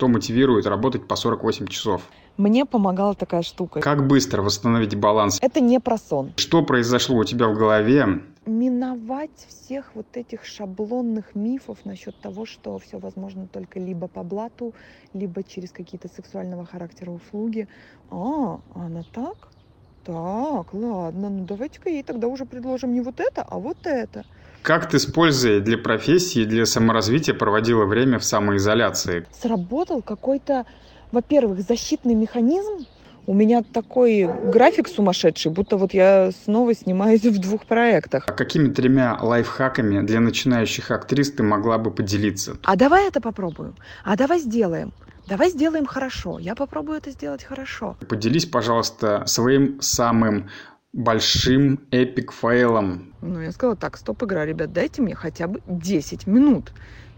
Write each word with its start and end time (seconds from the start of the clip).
что 0.00 0.08
мотивирует 0.08 0.66
работать 0.66 1.06
по 1.06 1.14
48 1.14 1.66
часов? 1.66 2.00
Мне 2.38 2.64
помогала 2.64 3.14
такая 3.14 3.42
штука. 3.42 3.80
Как 3.80 4.06
быстро 4.06 4.40
восстановить 4.40 4.94
баланс? 4.94 5.38
Это 5.42 5.60
не 5.60 5.78
про 5.78 5.98
сон. 5.98 6.32
Что 6.36 6.62
произошло 6.62 7.18
у 7.18 7.24
тебя 7.24 7.48
в 7.48 7.54
голове? 7.54 8.06
Миновать 8.46 9.46
всех 9.46 9.90
вот 9.94 10.06
этих 10.14 10.46
шаблонных 10.46 11.34
мифов 11.34 11.84
насчет 11.84 12.18
того, 12.18 12.46
что 12.46 12.78
все 12.78 12.98
возможно 12.98 13.46
только 13.46 13.78
либо 13.78 14.08
по 14.08 14.22
блату, 14.22 14.72
либо 15.12 15.42
через 15.42 15.70
какие-то 15.70 16.08
сексуального 16.08 16.64
характера 16.64 17.10
услуги. 17.10 17.68
А, 18.10 18.58
она 18.74 19.02
так? 19.12 19.50
Так, 20.04 20.72
ладно, 20.72 21.28
ну 21.28 21.44
давайте-ка 21.44 21.90
ей 21.90 22.02
тогда 22.02 22.26
уже 22.26 22.46
предложим 22.46 22.94
не 22.94 23.02
вот 23.02 23.20
это, 23.20 23.42
а 23.42 23.58
вот 23.58 23.76
это. 23.84 24.24
Как 24.62 24.90
ты 24.90 24.98
с 24.98 25.06
пользой 25.06 25.60
для 25.60 25.78
профессии, 25.78 26.44
для 26.44 26.66
саморазвития 26.66 27.34
проводила 27.34 27.86
время 27.86 28.18
в 28.18 28.24
самоизоляции? 28.24 29.26
Сработал 29.32 30.02
какой-то, 30.02 30.66
во-первых, 31.12 31.60
защитный 31.60 32.14
механизм. 32.14 32.86
У 33.26 33.34
меня 33.34 33.62
такой 33.62 34.28
график 34.50 34.88
сумасшедший, 34.88 35.52
будто 35.52 35.76
вот 35.76 35.94
я 35.94 36.30
снова 36.44 36.74
снимаюсь 36.74 37.22
в 37.22 37.38
двух 37.38 37.64
проектах. 37.64 38.24
А 38.26 38.32
какими 38.32 38.70
тремя 38.72 39.18
лайфхаками 39.20 40.04
для 40.04 40.20
начинающих 40.20 40.90
актрис 40.90 41.32
ты 41.32 41.42
могла 41.42 41.78
бы 41.78 41.90
поделиться? 41.90 42.56
А 42.64 42.76
давай 42.76 43.08
это 43.08 43.20
попробуем. 43.20 43.76
А 44.04 44.16
давай 44.16 44.40
сделаем. 44.40 44.92
Давай 45.30 45.50
сделаем 45.50 45.86
хорошо. 45.86 46.40
Я 46.40 46.56
попробую 46.56 46.98
это 46.98 47.12
сделать 47.12 47.44
хорошо. 47.44 47.96
Поделись, 48.08 48.46
пожалуйста, 48.46 49.22
своим 49.26 49.80
самым 49.80 50.50
большим 50.92 51.80
эпик 51.90 52.32
фейлом. 52.32 53.14
Ну, 53.22 53.40
я 53.40 53.52
сказала, 53.52 53.76
так, 53.76 53.96
стоп, 53.96 54.22
игра, 54.24 54.44
ребят, 54.44 54.72
дайте 54.72 55.02
мне 55.02 55.14
хотя 55.14 55.46
бы 55.46 55.60
10 55.66 56.26
минут. 56.26 56.72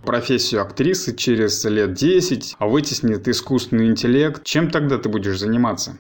Профессию 0.05 0.63
актрисы 0.63 1.15
через 1.15 1.65
лет 1.65 1.95
10 1.95 2.57
а 2.59 2.67
вытеснит 2.67 3.29
искусственный 3.29 3.87
интеллект. 3.87 4.43
Чем 4.45 4.71
тогда 4.71 4.99
ты 4.99 5.09
будешь 5.09 5.39
заниматься? 5.39 5.97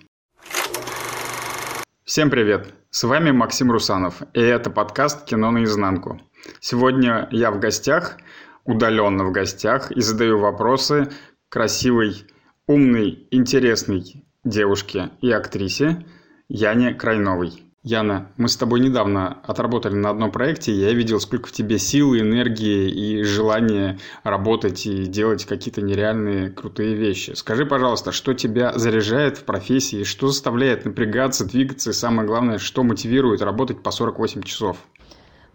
Всем 2.04 2.30
привет! 2.30 2.74
С 2.90 3.04
вами 3.04 3.30
Максим 3.30 3.70
Русанов, 3.70 4.22
и 4.34 4.40
это 4.40 4.68
подкаст 4.68 5.24
«Кино 5.24 5.50
наизнанку». 5.50 6.20
Сегодня 6.60 7.26
я 7.30 7.50
в 7.50 7.58
гостях, 7.58 8.18
удаленно 8.64 9.24
в 9.24 9.32
гостях, 9.32 9.90
и 9.92 10.00
задаю 10.02 10.38
вопросы 10.38 11.08
красивой, 11.48 12.26
умной, 12.66 13.28
интересной 13.30 14.24
девушке 14.44 15.10
и 15.22 15.30
актрисе 15.30 16.04
Яне 16.48 16.94
Крайновой. 16.94 17.62
Яна, 17.84 18.28
мы 18.36 18.48
с 18.48 18.56
тобой 18.56 18.78
недавно 18.78 19.38
отработали 19.42 19.94
на 19.94 20.10
одном 20.10 20.30
проекте, 20.30 20.72
я 20.72 20.92
видел, 20.92 21.18
сколько 21.18 21.48
в 21.48 21.52
тебе 21.52 21.80
силы, 21.80 22.20
энергии 22.20 22.88
и 22.88 23.24
желания 23.24 23.98
работать 24.22 24.86
и 24.86 25.06
делать 25.06 25.44
какие-то 25.46 25.82
нереальные 25.82 26.50
крутые 26.50 26.94
вещи. 26.94 27.32
Скажи, 27.32 27.66
пожалуйста, 27.66 28.12
что 28.12 28.34
тебя 28.34 28.72
заряжает 28.78 29.38
в 29.38 29.44
профессии, 29.44 30.04
что 30.04 30.28
заставляет 30.28 30.84
напрягаться, 30.84 31.44
двигаться 31.44 31.90
и 31.90 31.92
самое 31.92 32.24
главное, 32.24 32.58
что 32.58 32.84
мотивирует 32.84 33.42
работать 33.42 33.82
по 33.82 33.90
48 33.90 34.42
часов? 34.42 34.76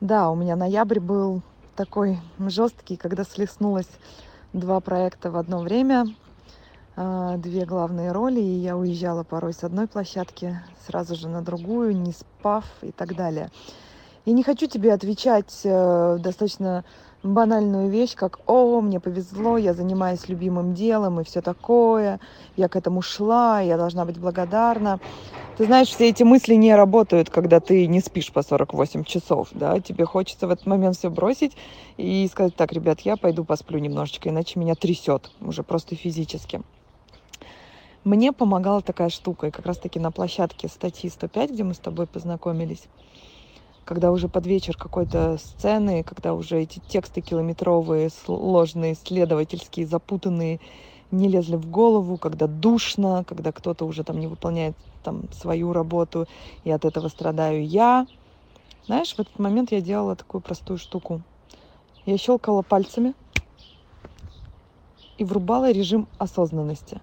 Да, 0.02 0.30
у 0.30 0.36
меня 0.36 0.58
ноябрь 0.58 1.00
был 1.00 1.42
такой 1.78 2.20
жесткий, 2.40 2.98
когда 2.98 3.24
слеснулось 3.24 3.90
два 4.52 4.82
проекта 4.82 5.32
в 5.32 5.38
одно 5.38 5.62
время, 5.62 6.08
две 6.98 7.66
главные 7.66 8.12
роли, 8.12 8.40
и 8.40 8.60
я 8.60 8.76
уезжала 8.76 9.24
порой 9.24 9.54
с 9.54 9.64
одной 9.64 9.88
площадки 9.88 10.60
сразу 10.88 11.16
же 11.16 11.30
на 11.30 11.44
другую, 11.44 11.96
не 11.96 12.12
спав 12.12 12.66
и 12.82 12.92
так 12.92 13.16
далее. 13.16 13.52
И 14.26 14.34
не 14.34 14.44
хочу 14.44 14.68
тебе 14.68 14.92
отвечать 14.92 15.62
э, 15.64 16.18
достаточно 16.20 16.84
банальную 17.24 17.90
вещь, 17.90 18.14
как 18.16 18.40
«О, 18.46 18.82
мне 18.82 19.00
повезло, 19.00 19.58
я 19.58 19.74
занимаюсь 19.74 20.28
любимым 20.28 20.74
делом» 20.74 21.20
и 21.20 21.24
все 21.24 21.42
такое, 21.42 22.20
я 22.58 22.68
к 22.68 22.76
этому 22.76 23.02
шла, 23.02 23.62
я 23.62 23.78
должна 23.78 24.04
быть 24.04 24.18
благодарна. 24.18 25.00
Ты 25.58 25.66
знаешь, 25.66 25.88
все 25.88 26.10
эти 26.10 26.24
мысли 26.24 26.56
не 26.56 26.76
работают, 26.76 27.30
когда 27.30 27.60
ты 27.60 27.88
не 27.88 28.00
спишь 28.02 28.32
по 28.34 28.44
48 28.44 29.04
часов, 29.06 29.50
да, 29.52 29.80
тебе 29.80 30.06
хочется 30.06 30.48
в 30.48 30.52
этот 30.52 30.66
момент 30.66 30.98
все 30.98 31.10
бросить 31.10 31.56
и 31.96 32.28
сказать, 32.30 32.56
так, 32.56 32.74
ребят, 32.74 33.00
я 33.02 33.18
пойду 33.18 33.46
посплю 33.46 33.80
немножечко, 33.80 34.30
иначе 34.30 34.60
меня 34.60 34.76
трясет 34.76 35.32
уже 35.40 35.64
просто 35.64 35.96
физически. 35.96 36.62
Мне 38.08 38.32
помогала 38.32 38.82
такая 38.82 39.10
штука, 39.10 39.48
и 39.48 39.52
как 39.52 39.66
раз-таки 39.66 40.00
на 40.00 40.14
площадке 40.14 40.70
статьи 40.70 41.10
105, 41.10 41.52
где 41.52 41.66
мы 41.66 41.74
с 41.74 41.80
тобой 41.80 42.08
познакомились, 42.08 42.88
когда 43.84 44.14
уже 44.14 44.30
под 44.30 44.48
вечер 44.48 44.78
какой-то 44.78 45.38
сцены, 45.38 46.06
когда 46.06 46.34
уже 46.34 46.62
эти 46.62 46.80
тексты 46.88 47.20
километровые, 47.20 48.10
сложные, 48.10 48.94
исследовательские, 48.94 49.86
запутанные, 49.88 50.62
не 51.12 51.28
лезли 51.28 51.58
в 51.58 51.70
голову, 51.70 52.18
когда 52.18 52.48
душно, 52.48 53.26
когда 53.28 53.52
кто-то 53.52 53.84
уже 53.84 54.06
там 54.06 54.22
не 54.22 54.28
выполняет 54.28 54.78
там 55.04 55.30
свою 55.34 55.74
работу, 55.74 56.28
и 56.64 56.72
от 56.72 56.86
этого 56.86 57.10
страдаю 57.10 57.68
я. 57.68 58.08
Знаешь, 58.86 59.16
в 59.16 59.20
этот 59.20 59.38
момент 59.38 59.74
я 59.74 59.82
делала 59.82 60.16
такую 60.16 60.40
простую 60.40 60.78
штуку. 60.78 61.24
Я 62.06 62.18
щелкала 62.18 62.62
пальцами 62.62 63.16
и 65.18 65.26
врубала 65.26 65.70
режим 65.72 66.08
осознанности. 66.18 67.02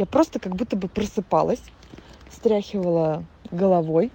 Я 0.00 0.06
просто 0.06 0.38
как 0.38 0.56
будто 0.56 0.76
бы 0.76 0.88
просыпалась, 0.88 1.60
стряхивала 2.32 3.22
головой 3.50 4.10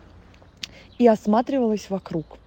и 0.97 1.07
осматривалась 1.07 1.91
вокруг. 1.91 2.40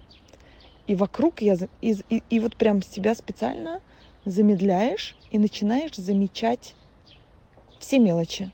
И 0.87 0.95
вокруг 0.95 1.41
я 1.41 1.55
и, 1.79 1.95
и, 2.09 2.21
и 2.29 2.39
вот 2.41 2.57
прям 2.57 2.83
себя 2.83 3.15
специально 3.15 3.79
замедляешь 4.25 5.15
и 5.31 5.39
начинаешь 5.39 5.95
замечать 5.95 6.75
все 7.79 7.99
мелочи. 7.99 8.51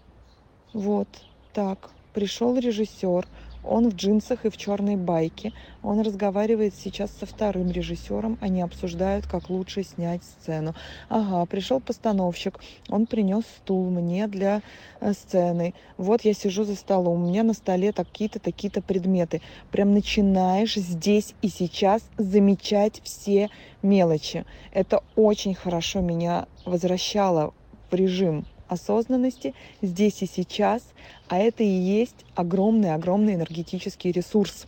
Вот 0.71 1.07
так. 1.51 1.89
Пришел 2.13 2.55
режиссер, 2.55 3.25
он 3.67 3.89
в 3.89 3.95
джинсах 3.95 4.45
и 4.45 4.49
в 4.49 4.57
черной 4.57 4.95
байке. 4.95 5.53
Он 5.83 6.01
разговаривает 6.01 6.73
сейчас 6.75 7.11
со 7.11 7.25
вторым 7.25 7.71
режиссером. 7.71 8.37
Они 8.41 8.61
обсуждают, 8.61 9.27
как 9.27 9.49
лучше 9.49 9.83
снять 9.83 10.23
сцену. 10.23 10.73
Ага, 11.09 11.45
пришел 11.45 11.79
постановщик. 11.79 12.59
Он 12.89 13.05
принес 13.05 13.43
стул 13.57 13.89
мне 13.89 14.27
для 14.27 14.61
э, 14.99 15.13
сцены. 15.13 15.73
Вот 15.97 16.21
я 16.21 16.33
сижу 16.33 16.63
за 16.63 16.75
столом. 16.75 17.23
У 17.23 17.27
меня 17.27 17.43
на 17.43 17.53
столе 17.53 17.91
такие-то, 17.91 18.39
такие-то 18.39 18.81
предметы. 18.81 19.41
Прям 19.71 19.93
начинаешь 19.93 20.75
здесь 20.75 21.33
и 21.41 21.49
сейчас 21.49 22.03
замечать 22.17 23.01
все 23.03 23.49
мелочи. 23.81 24.45
Это 24.71 25.03
очень 25.15 25.53
хорошо 25.55 26.01
меня 26.01 26.47
возвращало 26.65 27.53
в 27.89 27.95
режим 27.95 28.45
осознанности 28.67 29.53
здесь 29.81 30.21
и 30.21 30.27
сейчас, 30.27 30.83
а 31.27 31.37
это 31.37 31.63
и 31.63 31.67
есть 31.67 32.25
огромный-огромный 32.35 33.35
энергетический 33.35 34.11
ресурс. 34.11 34.67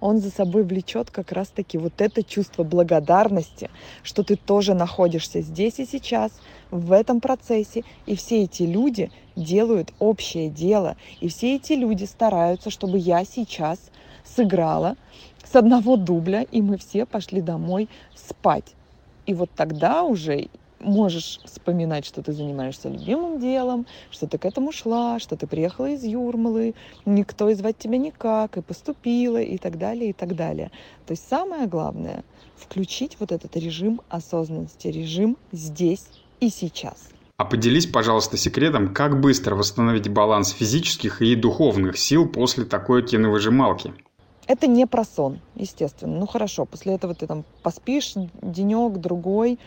Он 0.00 0.18
за 0.18 0.30
собой 0.30 0.64
влечет 0.64 1.10
как 1.10 1.32
раз-таки 1.32 1.78
вот 1.78 2.00
это 2.00 2.22
чувство 2.22 2.64
благодарности, 2.64 3.70
что 4.02 4.22
ты 4.22 4.36
тоже 4.36 4.74
находишься 4.74 5.40
здесь 5.40 5.78
и 5.78 5.86
сейчас, 5.86 6.32
в 6.70 6.92
этом 6.92 7.20
процессе, 7.20 7.84
и 8.06 8.14
все 8.14 8.44
эти 8.44 8.62
люди 8.62 9.10
делают 9.36 9.92
общее 9.98 10.48
дело, 10.48 10.96
и 11.20 11.28
все 11.28 11.56
эти 11.56 11.72
люди 11.72 12.04
стараются, 12.04 12.70
чтобы 12.70 12.98
я 12.98 13.24
сейчас 13.24 13.78
сыграла 14.24 14.96
с 15.44 15.56
одного 15.56 15.96
дубля, 15.96 16.42
и 16.42 16.62
мы 16.62 16.78
все 16.78 17.06
пошли 17.06 17.40
домой 17.40 17.88
спать. 18.14 18.74
И 19.26 19.34
вот 19.34 19.50
тогда 19.54 20.02
уже 20.02 20.48
можешь 20.80 21.40
вспоминать, 21.44 22.04
что 22.04 22.22
ты 22.22 22.32
занимаешься 22.32 22.88
любимым 22.88 23.38
делом, 23.38 23.86
что 24.10 24.26
ты 24.26 24.38
к 24.38 24.44
этому 24.44 24.72
шла, 24.72 25.18
что 25.18 25.36
ты 25.36 25.46
приехала 25.46 25.90
из 25.90 26.02
Юрмалы, 26.02 26.74
никто 27.04 27.48
и 27.48 27.54
звать 27.54 27.78
тебя 27.78 27.98
никак, 27.98 28.56
и 28.56 28.62
поступила, 28.62 29.40
и 29.40 29.58
так 29.58 29.78
далее, 29.78 30.10
и 30.10 30.12
так 30.12 30.34
далее. 30.34 30.70
То 31.06 31.12
есть 31.12 31.28
самое 31.28 31.66
главное— 31.66 32.24
включить 32.56 33.16
вот 33.20 33.32
этот 33.32 33.56
режим 33.56 34.00
осознанности, 34.08 34.88
режим 34.88 35.36
здесь 35.52 36.06
и 36.40 36.48
сейчас. 36.50 37.08
А 37.36 37.44
поделись, 37.46 37.86
пожалуйста, 37.86 38.36
секретом, 38.36 38.92
как 38.92 39.18
быстро 39.18 39.54
восстановить 39.54 40.08
баланс 40.08 40.50
физических 40.50 41.22
и 41.22 41.34
духовных 41.34 41.98
сил 41.98 42.28
после 42.28 42.66
такой 42.66 43.02
киновыжималки? 43.02 43.94
Это 44.46 44.66
не 44.66 44.86
про 44.86 45.04
сон, 45.04 45.38
естественно. 45.54 46.18
Ну 46.18 46.26
хорошо, 46.26 46.66
после 46.66 46.94
этого 46.94 47.14
ты 47.14 47.26
там 47.26 47.44
поспишь 47.62 48.14
денек, 48.42 48.98
другой, 48.98 49.58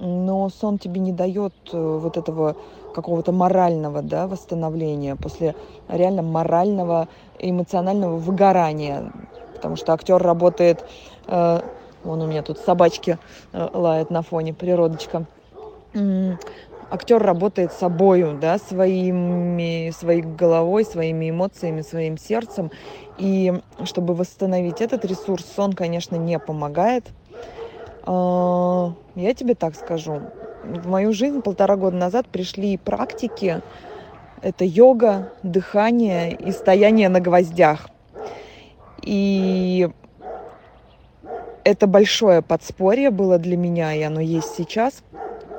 но 0.00 0.48
сон 0.48 0.78
тебе 0.78 1.00
не 1.00 1.12
дает 1.12 1.54
э, 1.72 1.98
вот 2.02 2.16
этого 2.16 2.56
какого-то 2.94 3.32
морального 3.32 4.02
да, 4.02 4.26
восстановления 4.26 5.16
после 5.16 5.54
реально 5.88 6.22
морального 6.22 7.08
эмоционального 7.38 8.16
выгорания. 8.16 9.12
Потому 9.54 9.76
что 9.76 9.92
актер 9.92 10.22
работает, 10.22 10.84
э, 11.26 11.60
вон 12.04 12.22
у 12.22 12.26
меня 12.26 12.42
тут 12.42 12.58
собачки 12.58 13.18
э, 13.52 13.68
лают 13.72 14.10
на 14.10 14.22
фоне, 14.22 14.54
природочка. 14.54 15.26
Актер 16.90 17.22
работает 17.22 17.72
собою, 17.72 18.38
да, 18.40 18.56
своими, 18.56 19.90
своей 19.90 20.22
головой, 20.22 20.86
своими 20.86 21.28
эмоциями, 21.28 21.82
своим 21.82 22.16
сердцем. 22.16 22.70
И 23.18 23.60
чтобы 23.84 24.14
восстановить 24.14 24.80
этот 24.80 25.04
ресурс, 25.04 25.44
сон, 25.54 25.74
конечно, 25.74 26.16
не 26.16 26.38
помогает. 26.38 27.04
А, 28.10 28.94
я 29.16 29.34
тебе 29.34 29.54
так 29.54 29.74
скажу. 29.74 30.22
в 30.64 30.88
мою 30.88 31.12
жизнь 31.12 31.42
полтора 31.42 31.76
года 31.76 31.96
назад 31.96 32.26
пришли 32.26 32.78
практики. 32.78 33.60
Это 34.40 34.64
йога, 34.64 35.32
дыхание 35.42 36.34
и 36.34 36.52
стояние 36.52 37.10
на 37.10 37.20
гвоздях. 37.20 37.90
И 39.02 39.90
это 41.64 41.86
большое 41.86 42.40
подспорье 42.40 43.10
было 43.10 43.38
для 43.38 43.58
меня, 43.58 43.92
и 43.92 44.00
оно 44.00 44.20
есть 44.20 44.54
сейчас. 44.56 45.02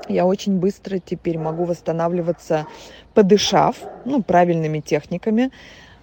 Я 0.08 0.26
очень 0.26 0.58
быстро 0.58 0.98
теперь 0.98 1.38
могу 1.38 1.66
восстанавливаться, 1.66 2.66
подышав, 3.14 3.76
ну, 4.06 4.24
правильными 4.24 4.80
техниками. 4.80 5.52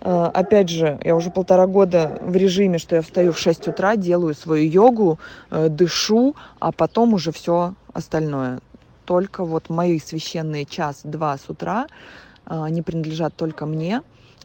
Э, 0.06 0.30
опять 0.32 0.68
же, 0.68 1.00
я 1.02 1.16
уже 1.16 1.30
полтора 1.30 1.66
года 1.66 2.18
в 2.22 2.36
режиме, 2.36 2.78
что 2.78 2.94
я 2.94 3.02
встаю 3.02 3.32
в 3.32 3.38
6 3.40 3.66
утра, 3.66 3.96
делаю 3.96 4.34
свою 4.34 4.70
йогу, 4.70 5.18
э, 5.50 5.68
дышу, 5.68 6.36
а 6.60 6.70
потом 6.70 7.12
уже 7.14 7.32
все 7.32 7.74
остальное. 7.92 8.60
Только 9.04 9.44
вот 9.44 9.68
мои 9.68 9.98
священные 9.98 10.64
час-два 10.64 11.36
с 11.36 11.50
утра, 11.50 11.88
э, 11.88 12.62
они 12.62 12.82
принадлежат 12.82 13.34
только 13.34 13.66
мне, 13.66 14.02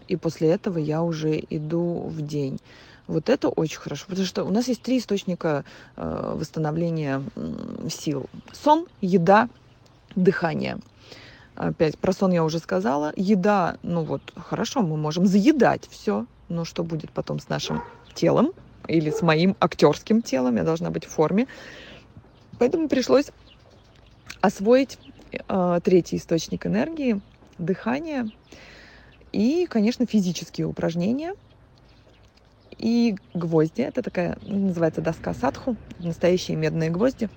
и 0.08 0.16
после 0.16 0.50
этого 0.50 0.80
я 0.80 1.04
уже 1.04 1.40
иду 1.52 2.08
в 2.08 2.26
день. 2.26 2.60
Вот 3.06 3.30
это 3.30 3.50
очень 3.50 3.80
хорошо, 3.80 4.06
потому 4.08 4.26
что 4.26 4.44
у 4.44 4.50
нас 4.50 4.68
есть 4.68 4.82
три 4.82 4.98
источника 4.98 5.64
восстановления 5.98 7.22
сил. 7.90 8.28
Сон, 8.54 8.88
еда, 9.02 9.50
дыхание. 10.16 10.78
Опять 11.62 11.96
про 12.00 12.12
сон 12.12 12.32
я 12.32 12.44
уже 12.44 12.58
сказала. 12.58 13.14
Еда, 13.16 13.78
ну 13.84 14.04
вот, 14.04 14.34
хорошо, 14.36 14.82
мы 14.82 14.98
можем 14.98 15.28
заедать 15.28 15.88
все. 15.92 16.26
Но 16.50 16.66
что 16.66 16.84
будет 16.84 17.12
потом 17.12 17.40
с 17.40 17.50
нашим 17.50 17.84
телом 18.16 18.54
или 18.88 19.12
с 19.12 19.22
моим 19.22 19.56
актерским 19.60 20.24
телом? 20.24 20.56
Я 20.56 20.64
должна 20.64 20.90
быть 20.90 21.06
в 21.06 21.10
форме. 21.10 21.46
Поэтому 22.58 22.90
пришлось 22.90 23.28
освоить 24.42 24.98
э, 25.32 25.80
третий 25.84 26.18
источник 26.18 26.66
энергии, 26.66 27.22
дыхание 27.60 28.26
и, 29.32 29.68
конечно, 29.70 30.08
физические 30.08 30.66
упражнения– 30.66 31.36
и 32.80 33.16
гвозди. 33.36 33.82
Это 33.82 34.02
такая, 34.02 34.40
называется 34.42 35.02
доска 35.02 35.36
садху, 35.36 35.76
настоящие 36.00 36.58
медные 36.58 36.90
гвозди. 36.90 37.30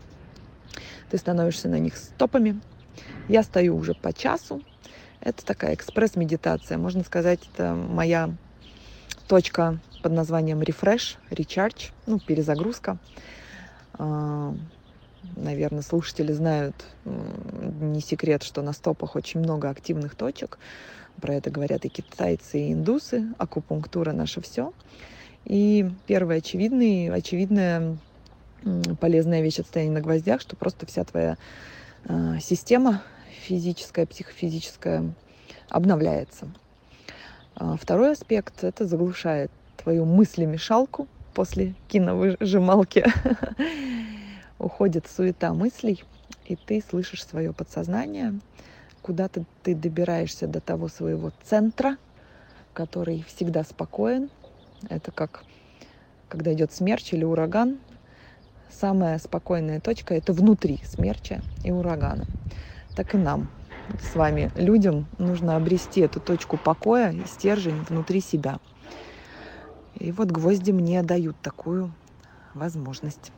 Ты 1.11 1.19
становишься 1.19 1.69
на 1.69 1.79
них 1.79 1.97
стопами. 1.99 2.59
Я 3.29 3.43
стою 3.43 3.77
уже 3.77 3.95
по 3.95 4.13
часу. 4.13 4.63
Это 5.21 5.45
такая 5.45 5.75
экспресс-медитация. 5.75 6.79
Можно 6.79 7.03
сказать, 7.05 7.41
это 7.53 7.75
моя 7.75 8.31
точка 9.27 9.79
под 10.03 10.13
названием 10.13 10.61
refresh, 10.61 11.17
recharge, 11.31 11.93
ну, 12.07 12.19
перезагрузка. 12.19 12.99
А, 13.95 14.55
Наверное, 15.37 15.83
слушатели 15.83 16.33
знают, 16.33 16.77
не 17.05 18.01
секрет, 18.01 18.43
что 18.43 18.63
на 18.63 18.73
стопах 18.73 19.17
очень 19.17 19.41
много 19.41 19.69
активных 19.69 20.15
точек. 20.15 20.59
Про 21.21 21.35
это 21.35 21.51
говорят 21.51 21.85
и 21.85 21.89
китайцы, 21.89 22.61
и 22.61 22.73
индусы. 22.73 23.27
Акупунктура 23.39 24.13
наше 24.13 24.41
все. 24.41 24.73
И 25.45 25.91
первое 26.07 26.39
очевидное, 26.39 27.13
очевидная 27.13 27.97
полезная 29.01 29.43
вещь 29.43 29.59
от 29.59 29.67
стояния 29.67 29.93
на 29.93 30.01
гвоздях, 30.01 30.41
что 30.41 30.57
просто 30.57 30.87
вся 30.87 31.05
твоя 31.05 31.37
система 32.41 33.03
физическая, 33.45 34.07
психофизическая 34.07 35.13
обновляется. 35.69 36.49
А 37.57 37.77
второй 37.77 38.13
аспект– 38.13 38.63
это 38.65 38.87
заглушает 38.87 39.51
твою 39.77 40.05
мыслемешалку 40.05 41.09
после 41.35 41.75
киновыжималки. 41.89 43.05
Уходит 44.59 45.07
суета 45.07 45.53
мыслей, 45.53 46.03
и 46.47 46.57
ты 46.57 46.83
слышишь 46.89 47.25
свое 47.25 47.53
подсознание, 47.53 48.35
куда-то 49.03 49.45
ты 49.63 49.75
добираешься 49.75 50.47
до 50.47 50.61
того 50.61 50.89
своего 50.89 51.33
центра, 51.43 51.97
который 52.73 53.25
всегда 53.29 53.63
спокоен, 53.65 54.31
это 54.89 55.11
как 55.11 55.45
когда 56.29 56.53
идет 56.53 56.73
смерч 56.73 57.13
или 57.13 57.23
ураган. 57.25 57.79
Самая 58.71 59.19
спокойная 59.19 59.81
точка– 59.81 60.15
это 60.17 60.33
внутри 60.33 60.81
смерча 60.85 61.43
и 61.63 61.71
урагана. 61.71 62.27
Так 62.95 63.15
и 63.15 63.19
нам 63.19 63.49
с 64.01 64.15
вами, 64.15 64.51
людям, 64.55 65.07
нужно 65.19 65.57
обрести 65.57 66.01
эту 66.01 66.21
точку 66.21 66.57
покоя 66.57 67.13
и 67.13 67.25
стержень 67.27 67.83
внутри 67.89 68.21
себя. 68.21 68.59
И 69.95 70.11
вот 70.11 70.31
гвозди 70.31 70.73
мне 70.73 71.03
дают 71.03 71.37
такую 71.41 71.93
возможность. 72.55 73.33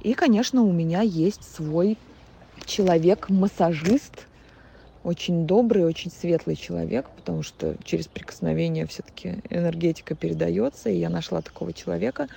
И, 0.00 0.14
конечно, 0.14 0.62
у 0.62 0.72
меня 0.72 1.02
есть 1.02 1.44
свой 1.44 1.98
человек-массажист, 2.64 4.26
очень 5.08 5.46
добрый, 5.46 5.84
очень 5.84 6.10
светлый 6.10 6.54
человек, 6.54 7.06
потому 7.16 7.42
что 7.42 7.74
через 7.82 8.06
прикосновение 8.06 8.86
все-таки 8.86 9.36
энергетика 9.50 10.14
передается, 10.14 10.90
и 10.90 10.98
я 10.98 11.08
нашла 11.08 11.40
такого 11.40 11.72
человека. 11.72 12.28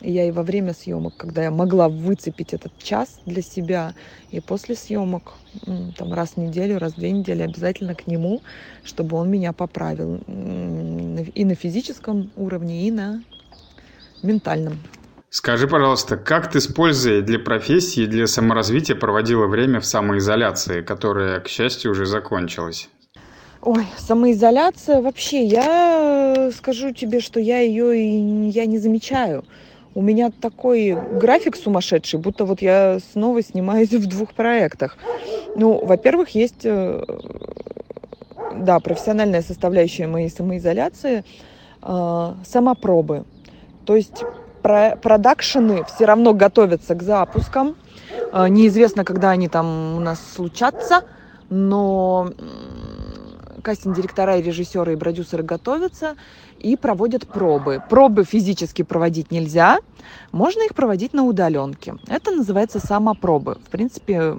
И 0.00 0.12
я 0.12 0.24
и 0.26 0.30
во 0.30 0.42
время 0.44 0.74
съемок, 0.74 1.16
когда 1.16 1.42
я 1.42 1.50
могла 1.50 1.88
выцепить 1.88 2.54
этот 2.54 2.72
час 2.78 3.18
для 3.26 3.42
себя, 3.42 3.94
и 4.30 4.38
после 4.40 4.76
съемок, 4.76 5.34
там 5.96 6.14
раз 6.14 6.30
в 6.30 6.36
неделю, 6.36 6.78
раз 6.78 6.92
в 6.92 6.98
две 6.98 7.10
недели 7.10 7.42
обязательно 7.42 7.94
к 7.96 8.06
нему, 8.06 8.40
чтобы 8.84 9.16
он 9.16 9.28
меня 9.28 9.52
поправил 9.52 10.20
и 10.26 11.44
на 11.44 11.54
физическом 11.56 12.30
уровне, 12.36 12.86
и 12.86 12.92
на 12.92 13.22
ментальном. 14.22 14.78
Скажи, 15.30 15.68
пожалуйста, 15.68 16.16
как 16.16 16.50
ты 16.50 16.58
с 16.58 16.66
пользой 16.66 17.20
для 17.20 17.38
профессии 17.38 18.04
и 18.04 18.06
для 18.06 18.26
саморазвития 18.26 18.96
проводила 18.96 19.46
время 19.46 19.78
в 19.80 19.84
самоизоляции, 19.84 20.80
которая, 20.80 21.40
к 21.40 21.48
счастью, 21.48 21.90
уже 21.90 22.06
закончилась? 22.06 22.88
Ой, 23.60 23.84
самоизоляция 23.98 25.02
вообще, 25.02 25.44
я 25.44 26.50
скажу 26.56 26.92
тебе, 26.92 27.20
что 27.20 27.40
я 27.40 27.60
ее 27.60 28.48
я 28.48 28.64
не 28.64 28.78
замечаю. 28.78 29.44
У 29.94 30.00
меня 30.00 30.30
такой 30.30 30.96
график 31.18 31.56
сумасшедший, 31.56 32.20
будто 32.20 32.46
вот 32.46 32.62
я 32.62 32.98
снова 33.12 33.42
снимаюсь 33.42 33.90
в 33.90 34.06
двух 34.06 34.32
проектах. 34.32 34.96
Ну, 35.56 35.84
во-первых, 35.84 36.30
есть, 36.30 36.64
э, 36.64 37.04
да, 38.54 38.80
профессиональная 38.80 39.42
составляющая 39.42 40.06
моей 40.06 40.30
самоизоляции, 40.30 41.24
э, 41.82 42.34
самопробы. 42.46 43.24
То 43.84 43.96
есть 43.96 44.22
продакшены 44.62 45.84
все 45.84 46.04
равно 46.04 46.34
готовятся 46.34 46.94
к 46.94 47.02
запускам. 47.02 47.76
А, 48.32 48.48
неизвестно, 48.48 49.04
когда 49.04 49.30
они 49.30 49.48
там 49.48 49.96
у 49.96 50.00
нас 50.00 50.20
случатся, 50.34 51.04
но 51.50 52.30
кастинг-директора 53.62 54.38
и 54.38 54.42
режиссеры 54.42 54.94
и 54.94 54.96
продюсеры 54.96 55.42
готовятся 55.42 56.16
и 56.58 56.76
проводят 56.76 57.26
пробы. 57.26 57.82
Пробы 57.88 58.24
физически 58.24 58.82
проводить 58.82 59.30
нельзя, 59.30 59.78
можно 60.32 60.62
их 60.62 60.74
проводить 60.74 61.12
на 61.12 61.24
удаленке. 61.24 61.96
Это 62.08 62.30
называется 62.30 62.80
самопробы. 62.80 63.58
В 63.66 63.70
принципе, 63.70 64.36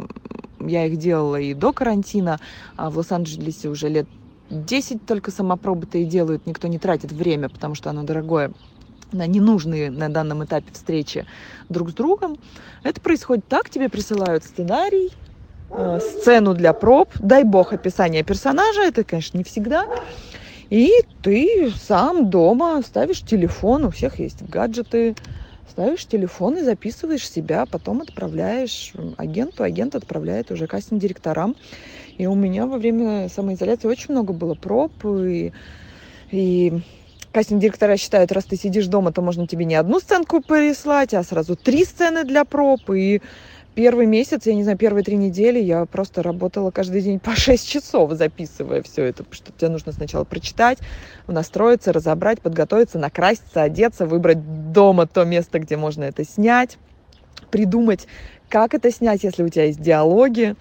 я 0.59 0.85
их 0.85 0.97
делала 0.97 1.37
и 1.39 1.53
до 1.53 1.73
карантина, 1.73 2.39
а 2.75 2.89
в 2.89 2.97
Лос-Анджелесе 2.97 3.69
уже 3.69 3.89
лет 3.89 4.07
10 4.49 5.05
только 5.05 5.31
самопробы-то 5.31 5.99
и 5.99 6.05
делают, 6.05 6.45
никто 6.45 6.67
не 6.67 6.79
тратит 6.79 7.11
время, 7.11 7.49
потому 7.49 7.75
что 7.75 7.89
оно 7.89 8.03
дорогое 8.03 8.51
на 9.11 9.27
ненужные 9.27 9.91
на 9.91 10.09
данном 10.09 10.43
этапе 10.43 10.71
встречи 10.71 11.25
друг 11.69 11.91
с 11.91 11.93
другом. 11.93 12.37
Это 12.83 13.01
происходит 13.01 13.47
так, 13.47 13.69
тебе 13.69 13.89
присылают 13.89 14.43
сценарий, 14.43 15.11
э, 15.71 15.99
сцену 15.99 16.53
для 16.53 16.73
проб, 16.73 17.09
дай 17.19 17.43
бог 17.43 17.73
описание 17.73 18.23
персонажа, 18.23 18.81
это, 18.81 19.03
конечно, 19.03 19.37
не 19.37 19.43
всегда. 19.43 19.85
И 20.69 20.91
ты 21.23 21.71
сам 21.75 22.29
дома 22.29 22.81
ставишь 22.85 23.23
телефон, 23.23 23.85
у 23.85 23.89
всех 23.89 24.19
есть 24.19 24.43
гаджеты, 24.43 25.15
ставишь 25.69 26.05
телефон 26.05 26.57
и 26.57 26.61
записываешь 26.61 27.27
себя, 27.27 27.65
потом 27.65 28.01
отправляешь 28.01 28.93
агенту, 29.17 29.63
агент 29.63 29.95
отправляет 29.95 30.51
уже 30.51 30.67
кастинг-директорам. 30.67 31.55
И 32.17 32.27
у 32.27 32.35
меня 32.35 32.67
во 32.67 32.77
время 32.77 33.29
самоизоляции 33.29 33.87
очень 33.87 34.11
много 34.11 34.33
было 34.33 34.53
проб, 34.53 34.91
и, 35.05 35.53
и 36.31 36.81
Кастинг-директора 37.31 37.95
считают, 37.97 38.31
раз 38.31 38.45
ты 38.45 38.55
сидишь 38.55 38.87
дома, 38.87 39.11
то 39.11 39.21
можно 39.21 39.47
тебе 39.47 39.65
не 39.65 39.75
одну 39.75 39.99
сценку 39.99 40.41
прислать, 40.41 41.13
а 41.13 41.23
сразу 41.23 41.55
три 41.55 41.85
сцены 41.85 42.23
для 42.23 42.43
проб. 42.43 42.89
И 42.89 43.21
первый 43.75 44.07
месяц, 44.07 44.47
я 44.47 44.55
не 44.55 44.63
знаю, 44.63 44.79
первые 44.79 45.03
три 45.03 45.15
недели 45.15 45.59
я 45.59 45.85
просто 45.85 46.23
работала 46.23 46.71
каждый 46.71 47.01
день 47.01 47.19
по 47.19 47.31
6 47.35 47.67
часов, 47.67 48.13
записывая 48.13 48.81
все 48.81 49.03
это, 49.03 49.25
что 49.29 49.51
тебе 49.51 49.69
нужно 49.69 49.91
сначала 49.91 50.23
прочитать, 50.23 50.79
настроиться, 51.27 51.93
разобрать, 51.93 52.41
подготовиться, 52.41 52.97
накраситься, 52.97 53.61
одеться, 53.61 54.07
выбрать 54.07 54.71
дома 54.71 55.05
то 55.05 55.23
место, 55.23 55.59
где 55.59 55.77
можно 55.77 56.05
это 56.05 56.25
снять, 56.25 56.79
придумать, 57.51 58.07
как 58.49 58.73
это 58.73 58.91
снять, 58.91 59.23
если 59.23 59.43
у 59.43 59.49
тебя 59.49 59.65
есть 59.65 59.79
диалоги, 59.79 60.55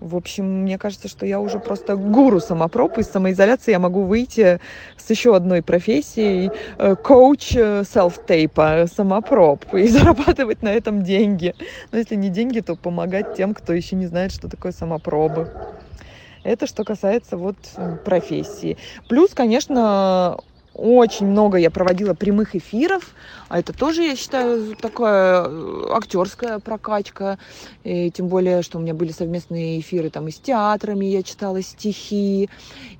В 0.00 0.14
общем, 0.14 0.62
мне 0.62 0.76
кажется, 0.76 1.08
что 1.08 1.24
я 1.24 1.40
уже 1.40 1.58
просто 1.58 1.96
гуру 1.96 2.38
самопроб. 2.38 2.98
Из 2.98 3.06
самоизоляции 3.06 3.72
я 3.72 3.78
могу 3.78 4.02
выйти 4.02 4.60
с 4.98 5.08
еще 5.08 5.34
одной 5.34 5.62
профессией 5.62 6.50
э, 6.76 6.96
коуч 6.96 7.56
э, 7.56 7.82
селф-тейпа, 7.82 8.86
самопроб, 8.94 9.64
и 9.74 9.88
зарабатывать 9.88 10.62
на 10.62 10.68
этом 10.68 11.02
деньги. 11.02 11.54
Но 11.92 11.98
если 11.98 12.14
не 12.14 12.28
деньги, 12.28 12.60
то 12.60 12.76
помогать 12.76 13.34
тем, 13.34 13.54
кто 13.54 13.72
еще 13.72 13.96
не 13.96 14.06
знает, 14.06 14.32
что 14.32 14.48
такое 14.48 14.72
самопробы. 14.72 15.50
Это 16.44 16.66
что 16.66 16.84
касается 16.84 17.36
вот 17.36 17.56
профессии. 18.04 18.76
Плюс, 19.08 19.32
конечно, 19.34 20.38
очень 20.76 21.26
много 21.26 21.56
я 21.56 21.70
проводила 21.70 22.12
прямых 22.12 22.54
эфиров, 22.54 23.14
а 23.48 23.58
это 23.58 23.72
тоже, 23.72 24.02
я 24.02 24.14
считаю, 24.14 24.76
такая 24.76 25.44
э, 25.46 25.86
актерская 25.90 26.58
прокачка, 26.58 27.38
и 27.82 28.10
тем 28.10 28.28
более, 28.28 28.60
что 28.60 28.76
у 28.76 28.82
меня 28.82 28.92
были 28.92 29.10
совместные 29.10 29.80
эфиры 29.80 30.10
там 30.10 30.28
и 30.28 30.30
с 30.30 30.38
театрами, 30.38 31.06
я 31.06 31.22
читала 31.22 31.62
стихи, 31.62 32.50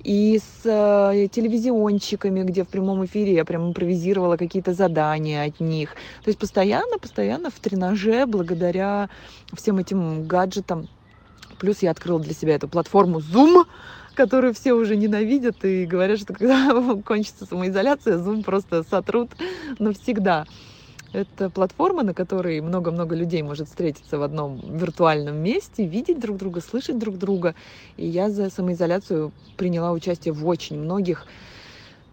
и 0.03 0.39
с 0.39 0.65
э, 0.65 1.27
телевизионщиками, 1.31 2.41
где 2.41 2.63
в 2.63 2.67
прямом 2.67 3.05
эфире 3.05 3.35
я 3.35 3.45
прям 3.45 3.69
импровизировала 3.69 4.37
какие-то 4.37 4.73
задания 4.73 5.45
от 5.45 5.59
них. 5.59 5.91
То 6.23 6.29
есть 6.29 6.39
постоянно, 6.39 6.97
постоянно 6.97 7.51
в 7.51 7.59
тренаже, 7.59 8.25
благодаря 8.25 9.09
всем 9.53 9.77
этим 9.77 10.25
гаджетам. 10.25 10.87
Плюс 11.59 11.83
я 11.83 11.91
открыла 11.91 12.19
для 12.19 12.33
себя 12.33 12.55
эту 12.55 12.67
платформу 12.67 13.19
Zoom, 13.19 13.65
которую 14.17 14.55
все 14.55 14.73
уже 14.73 14.95
ненавидят 14.95 15.63
и 15.63 15.85
говорят, 15.85 16.19
что 16.19 16.33
когда 16.33 16.73
кончится 17.05 17.45
самоизоляция, 17.45 18.17
Zoom 18.17 18.43
просто 18.43 18.83
сотрут 18.83 19.29
навсегда. 19.77 20.45
Это 21.13 21.49
платформа, 21.49 22.03
на 22.03 22.13
которой 22.13 22.59
много-много 22.59 23.15
людей 23.15 23.43
может 23.43 23.67
встретиться 23.67 24.17
в 24.17 24.23
одном 24.23 24.59
виртуальном 24.77 25.37
месте, 25.37 25.85
видеть 25.85 26.19
друг 26.19 26.37
друга, 26.37 26.61
слышать 26.61 26.97
друг 26.97 27.17
друга. 27.17 27.53
И 27.95 28.07
я 28.07 28.29
за 28.29 28.49
самоизоляцию 28.49 29.31
приняла 29.55 29.91
участие 29.91 30.33
в 30.33 30.45
очень 30.45 30.79
многих 30.79 31.27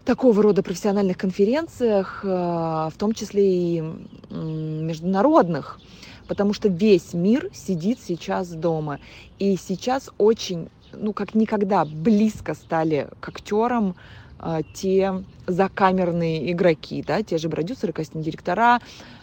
такого 0.05 0.41
рода 0.43 0.61
профессиональных 0.61 1.17
конференциях, 1.17 2.21
э, 2.23 2.27
в 2.27 2.93
том 2.97 3.13
числе 3.13 3.77
и 3.79 3.83
международных, 4.29 5.79
потому 6.27 6.53
что 6.53 6.69
весь 6.69 7.13
мир 7.13 7.49
сидит 7.53 7.99
сейчас 7.99 8.49
дома. 8.49 8.99
И 9.39 9.57
сейчас 9.57 10.11
очень 10.19 10.69
ну, 10.97 11.13
как 11.13 11.35
никогда 11.35 11.85
близко 11.85 12.53
стали 12.53 13.07
к 13.19 13.29
актерам 13.29 13.95
э, 14.39 14.61
те 14.73 15.23
закамерные 15.47 16.51
игроки, 16.51 17.03
да, 17.05 17.23
те 17.23 17.37
же 17.37 17.49
продюсеры, 17.49 17.93
кастинг-директора, 17.93 18.79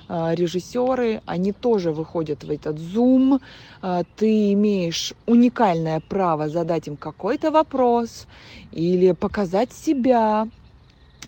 э, 0.09 0.35
режиссеры, 0.35 1.23
они 1.26 1.52
тоже 1.52 1.93
выходят 1.93 2.45
в 2.45 2.50
этот 2.50 2.76
Zoom, 2.76 3.41
э, 3.83 4.02
ты 4.17 4.52
имеешь 4.52 5.14
уникальное 5.26 6.00
право 6.00 6.49
задать 6.49 6.88
им 6.88 6.97
какой-то 6.97 7.50
вопрос 7.50 8.26
или 8.71 9.12
показать 9.12 9.73
себя. 9.73 10.49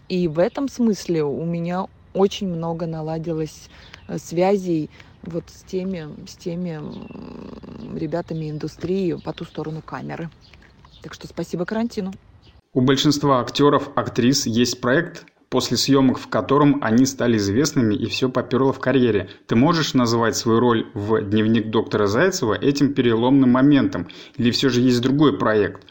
И 0.08 0.28
в 0.28 0.38
этом 0.38 0.68
смысле 0.68 1.24
у 1.24 1.44
меня 1.44 1.86
очень 2.12 2.48
много 2.48 2.86
наладилось 2.86 3.68
связей 4.18 4.90
вот 5.26 5.44
с 5.48 5.62
теми, 5.62 6.08
с 6.26 6.36
теми 6.36 6.80
ребятами 7.96 8.50
индустрии 8.50 9.14
по 9.24 9.32
ту 9.32 9.44
сторону 9.44 9.82
камеры. 9.82 10.30
Так 11.02 11.14
что 11.14 11.26
спасибо 11.26 11.64
карантину. 11.64 12.12
У 12.72 12.80
большинства 12.80 13.40
актеров, 13.40 13.90
актрис 13.94 14.46
есть 14.46 14.80
проект, 14.80 15.26
после 15.48 15.76
съемок 15.76 16.18
в 16.18 16.26
котором 16.26 16.78
они 16.82 17.06
стали 17.06 17.36
известными 17.36 17.94
и 17.94 18.06
все 18.06 18.28
поперло 18.28 18.72
в 18.72 18.80
карьере. 18.80 19.28
Ты 19.46 19.54
можешь 19.54 19.94
называть 19.94 20.34
свою 20.34 20.58
роль 20.58 20.86
в 20.94 21.20
«Дневник 21.20 21.70
доктора 21.70 22.06
Зайцева» 22.08 22.54
этим 22.54 22.92
переломным 22.92 23.52
моментом? 23.52 24.08
Или 24.36 24.50
все 24.50 24.68
же 24.68 24.80
есть 24.80 25.00
другой 25.00 25.38
проект? 25.38 25.86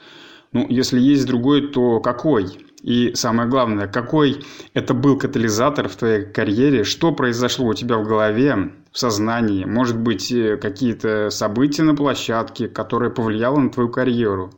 Ну, 0.51 0.67
если 0.67 0.99
есть 0.99 1.25
другой, 1.25 1.69
то 1.69 2.01
какой? 2.01 2.47
И 2.81 3.13
самое 3.15 3.47
главное, 3.47 3.87
какой 3.87 4.43
это 4.73 4.93
был 4.93 5.17
катализатор 5.17 5.87
в 5.87 5.95
твоей 5.95 6.25
карьере? 6.25 6.83
Что 6.83 7.13
произошло 7.13 7.67
у 7.67 7.73
тебя 7.73 7.97
в 7.97 8.05
голове, 8.05 8.73
в 8.93 8.99
сознании? 8.99 9.65
Может 9.65 9.97
быть, 9.97 10.31
э, 10.31 10.55
какие-то 10.57 11.31
события 11.31 11.83
на 11.83 11.95
площадке, 11.95 12.67
которые 12.67 13.11
повлияло 13.11 13.57
на 13.59 13.69
твою 13.71 13.89
карьеру? 13.89 14.51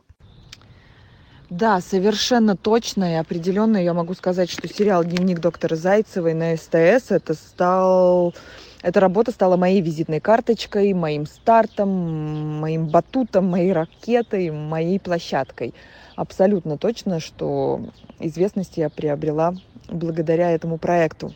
Да, 1.48 1.80
совершенно 1.80 2.56
точно 2.56 3.12
и 3.12 3.14
определенно 3.14 3.76
я 3.76 3.94
могу 3.94 4.14
сказать, 4.14 4.50
что 4.50 4.68
сериал 4.68 5.04
«Дневник 5.04 5.40
доктора 5.40 5.76
Зайцевой» 5.76 6.34
на 6.34 6.56
СТС 6.56 7.10
это 7.10 7.34
стал... 7.34 8.34
Эта 8.82 9.00
работа 9.00 9.32
стала 9.32 9.56
моей 9.56 9.80
визитной 9.80 10.20
карточкой, 10.20 10.92
моим 10.92 11.26
стартом, 11.26 12.60
моим 12.60 12.86
батутом, 12.88 13.46
моей 13.46 13.72
ракетой, 13.72 14.50
моей 14.50 15.00
площадкой. 15.00 15.74
Абсолютно 16.14 16.78
точно, 16.78 17.20
что 17.20 17.80
известность 18.20 18.76
я 18.76 18.90
приобрела 18.90 19.54
благодаря 19.88 20.50
этому 20.50 20.78
проекту. 20.78 21.32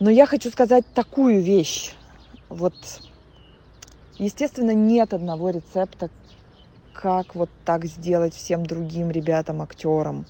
Но 0.00 0.10
я 0.10 0.26
хочу 0.26 0.50
сказать 0.50 0.84
такую 0.94 1.40
вещь. 1.40 1.92
Вот, 2.48 2.74
естественно, 4.18 4.72
нет 4.72 5.14
одного 5.14 5.50
рецепта, 5.50 6.10
как 6.92 7.36
вот 7.36 7.48
так 7.64 7.84
сделать 7.84 8.34
всем 8.34 8.66
другим 8.66 9.10
ребятам, 9.10 9.62
актерам. 9.62 10.26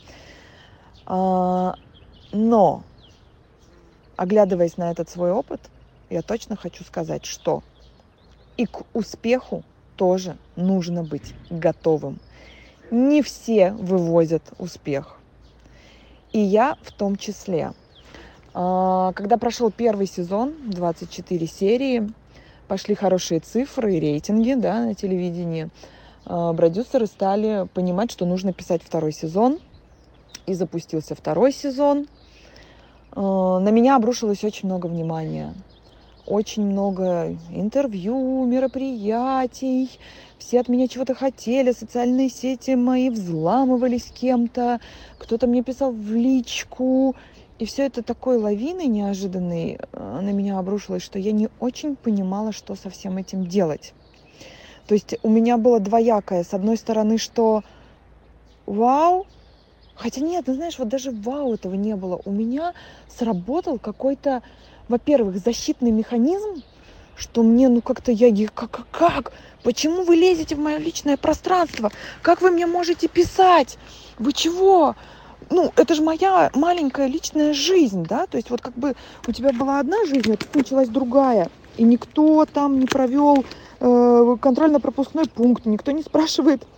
А, 1.06 1.76
но, 2.32 2.82
оглядываясь 4.16 4.76
на 4.76 4.90
этот 4.90 5.08
свой 5.08 5.32
опыт, 5.32 5.60
я 6.10 6.20
точно 6.20 6.56
хочу 6.56 6.84
сказать, 6.84 7.24
что 7.24 7.62
и 8.58 8.66
к 8.66 8.82
успеху 8.92 9.64
тоже 9.96 10.36
нужно 10.56 11.02
быть 11.02 11.34
готовым 11.48 12.20
не 12.90 13.22
все 13.22 13.72
вывозят 13.72 14.42
успех. 14.58 15.16
И 16.32 16.38
я 16.38 16.76
в 16.82 16.92
том 16.92 17.16
числе. 17.16 17.72
А, 18.52 19.12
когда 19.12 19.36
прошел 19.36 19.70
первый 19.70 20.06
сезон, 20.06 20.54
24 20.66 21.46
серии, 21.46 22.10
пошли 22.68 22.94
хорошие 22.94 23.40
цифры 23.40 23.94
и 23.96 24.00
рейтинги 24.00 24.54
да, 24.54 24.86
на 24.86 24.94
телевидении, 24.94 25.68
а, 26.26 26.52
продюсеры 26.52 27.06
стали 27.06 27.68
понимать, 27.74 28.10
что 28.10 28.26
нужно 28.26 28.52
писать 28.52 28.82
второй 28.82 29.12
сезон. 29.12 29.58
И 30.46 30.54
запустился 30.54 31.14
второй 31.14 31.52
сезон. 31.52 32.06
А, 33.12 33.58
на 33.60 33.68
меня 33.70 33.96
обрушилось 33.96 34.42
очень 34.42 34.68
много 34.68 34.86
внимания 34.86 35.54
очень 36.30 36.64
много 36.64 37.36
интервью, 37.52 38.44
мероприятий, 38.46 39.90
все 40.38 40.60
от 40.60 40.68
меня 40.68 40.86
чего-то 40.86 41.14
хотели, 41.14 41.72
социальные 41.72 42.30
сети 42.30 42.76
мои 42.76 43.10
взламывались 43.10 44.12
кем-то, 44.14 44.80
кто-то 45.18 45.46
мне 45.46 45.62
писал 45.62 45.92
в 45.92 46.12
личку, 46.12 47.16
и 47.60 47.66
все 47.66 47.86
это 47.86 48.02
такой 48.02 48.38
лавиной 48.38 48.86
неожиданной 48.86 49.78
э, 49.80 50.20
на 50.22 50.30
меня 50.30 50.58
обрушилось, 50.58 51.02
что 51.02 51.18
я 51.18 51.30
не 51.30 51.48
очень 51.60 51.94
понимала, 51.94 52.52
что 52.52 52.74
со 52.74 52.90
всем 52.90 53.18
этим 53.18 53.46
делать. 53.46 53.92
То 54.86 54.94
есть 54.94 55.14
у 55.22 55.28
меня 55.28 55.58
было 55.58 55.78
двоякое. 55.78 56.42
С 56.42 56.54
одной 56.54 56.76
стороны, 56.76 57.18
что 57.18 57.62
вау, 58.66 59.26
хотя 59.94 60.22
нет, 60.22 60.44
ну 60.46 60.54
знаешь, 60.54 60.78
вот 60.78 60.88
даже 60.88 61.10
вау 61.10 61.54
этого 61.54 61.74
не 61.74 61.94
было. 61.96 62.20
У 62.24 62.32
меня 62.32 62.72
сработал 63.08 63.78
какой-то 63.78 64.42
во-первых, 64.90 65.38
защитный 65.38 65.92
механизм, 65.92 66.62
что 67.14 67.42
мне, 67.42 67.68
ну 67.68 67.80
как-то 67.80 68.10
я, 68.10 68.48
как, 68.48 68.86
как, 68.90 69.32
почему 69.62 70.02
вы 70.02 70.16
лезете 70.16 70.56
в 70.56 70.58
мое 70.58 70.78
личное 70.78 71.16
пространство? 71.16 71.92
Как 72.22 72.40
вы 72.40 72.50
мне 72.50 72.66
можете 72.66 73.06
писать? 73.06 73.78
Вы 74.18 74.32
чего? 74.32 74.96
Ну, 75.50 75.72
это 75.76 75.94
же 75.94 76.02
моя 76.02 76.50
маленькая 76.54 77.08
личная 77.08 77.52
жизнь, 77.52 78.06
да, 78.06 78.26
то 78.28 78.36
есть 78.36 78.50
вот 78.50 78.60
как 78.60 78.74
бы 78.74 78.94
у 79.26 79.32
тебя 79.32 79.52
была 79.52 79.80
одна 79.80 80.04
жизнь, 80.04 80.32
а 80.32 80.36
тут 80.36 80.54
началась 80.54 80.88
другая, 80.88 81.50
и 81.76 81.82
никто 81.82 82.46
там 82.46 82.78
не 82.78 82.86
провел 82.86 83.44
э, 83.80 84.36
контрольно-пропускной 84.40 85.26
пункт, 85.26 85.66
никто 85.66 85.90
не 85.90 86.02
спрашивает 86.02 86.68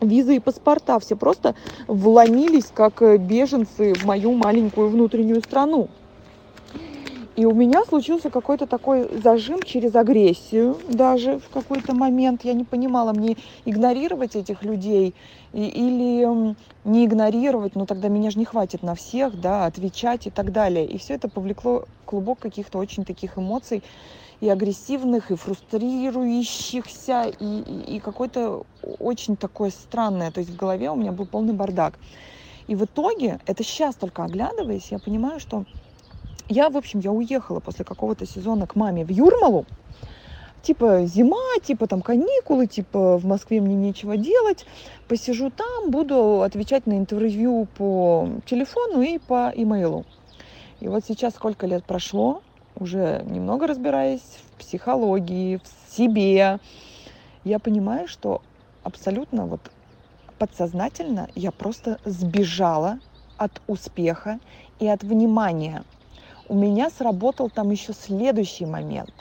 визы 0.00 0.36
и 0.36 0.40
паспорта, 0.40 0.98
все 1.00 1.16
просто 1.16 1.56
вломились 1.88 2.72
как 2.72 3.02
э, 3.02 3.16
беженцы 3.18 3.94
в 3.96 4.04
мою 4.04 4.34
маленькую 4.34 4.90
внутреннюю 4.90 5.42
страну. 5.42 5.90
И 7.40 7.46
у 7.46 7.54
меня 7.54 7.84
случился 7.86 8.28
какой-то 8.28 8.66
такой 8.66 9.08
зажим 9.22 9.62
через 9.62 9.94
агрессию 9.94 10.76
даже 10.90 11.38
в 11.38 11.48
какой-то 11.48 11.94
момент. 11.94 12.44
Я 12.44 12.52
не 12.52 12.64
понимала, 12.64 13.14
мне 13.14 13.38
игнорировать 13.64 14.36
этих 14.36 14.62
людей 14.62 15.14
и, 15.54 15.64
или 15.66 16.54
не 16.84 17.06
игнорировать, 17.06 17.76
но 17.76 17.86
тогда 17.86 18.08
меня 18.08 18.30
же 18.30 18.38
не 18.38 18.44
хватит 18.44 18.82
на 18.82 18.94
всех, 18.94 19.40
да, 19.40 19.64
отвечать 19.64 20.26
и 20.26 20.30
так 20.30 20.52
далее. 20.52 20.84
И 20.84 20.98
все 20.98 21.14
это 21.14 21.30
повлекло 21.30 21.86
клубок 22.04 22.40
каких-то 22.40 22.76
очень 22.76 23.06
таких 23.06 23.38
эмоций 23.38 23.82
и 24.42 24.48
агрессивных, 24.50 25.30
и 25.30 25.34
фрустрирующихся, 25.34 27.32
и, 27.40 27.60
и, 27.62 27.96
и 27.96 28.00
какое-то 28.00 28.66
очень 28.98 29.38
такое 29.38 29.70
странное. 29.70 30.30
То 30.30 30.40
есть 30.40 30.50
в 30.50 30.56
голове 30.56 30.90
у 30.90 30.94
меня 30.94 31.12
был 31.12 31.24
полный 31.24 31.54
бардак. 31.54 31.94
И 32.66 32.74
в 32.74 32.84
итоге, 32.84 33.40
это 33.46 33.64
сейчас 33.64 33.94
только 33.94 34.24
оглядываясь, 34.24 34.88
я 34.90 34.98
понимаю, 34.98 35.40
что 35.40 35.64
я, 36.50 36.68
в 36.68 36.76
общем, 36.76 36.98
я 36.98 37.12
уехала 37.12 37.60
после 37.60 37.84
какого-то 37.84 38.26
сезона 38.26 38.66
к 38.66 38.74
маме 38.74 39.04
в 39.04 39.10
Юрмалу, 39.10 39.66
типа 40.62 41.06
зима, 41.06 41.58
типа 41.62 41.86
там 41.86 42.02
каникулы, 42.02 42.66
типа 42.66 43.16
в 43.16 43.24
Москве 43.24 43.60
мне 43.60 43.76
нечего 43.76 44.16
делать, 44.16 44.66
посижу 45.08 45.50
там, 45.50 45.90
буду 45.90 46.42
отвечать 46.42 46.86
на 46.86 46.98
интервью 46.98 47.68
по 47.78 48.28
телефону 48.46 49.00
и 49.00 49.18
по 49.18 49.52
имейлу. 49.54 50.04
И 50.80 50.88
вот 50.88 51.04
сейчас 51.06 51.34
сколько 51.34 51.66
лет 51.66 51.84
прошло, 51.84 52.42
уже 52.74 53.22
немного 53.26 53.68
разбираясь 53.68 54.20
в 54.20 54.58
психологии, 54.58 55.56
в 55.58 55.96
себе, 55.96 56.58
я 57.44 57.58
понимаю, 57.60 58.08
что 58.08 58.42
абсолютно 58.82 59.46
вот 59.46 59.60
подсознательно 60.38 61.28
я 61.36 61.52
просто 61.52 62.00
сбежала 62.04 62.98
от 63.36 63.62
успеха 63.68 64.40
и 64.80 64.88
от 64.88 65.04
внимания. 65.04 65.84
У 66.50 66.54
меня 66.56 66.90
сработал 66.90 67.48
там 67.48 67.70
еще 67.70 67.92
следующий 67.92 68.66
момент. 68.66 69.14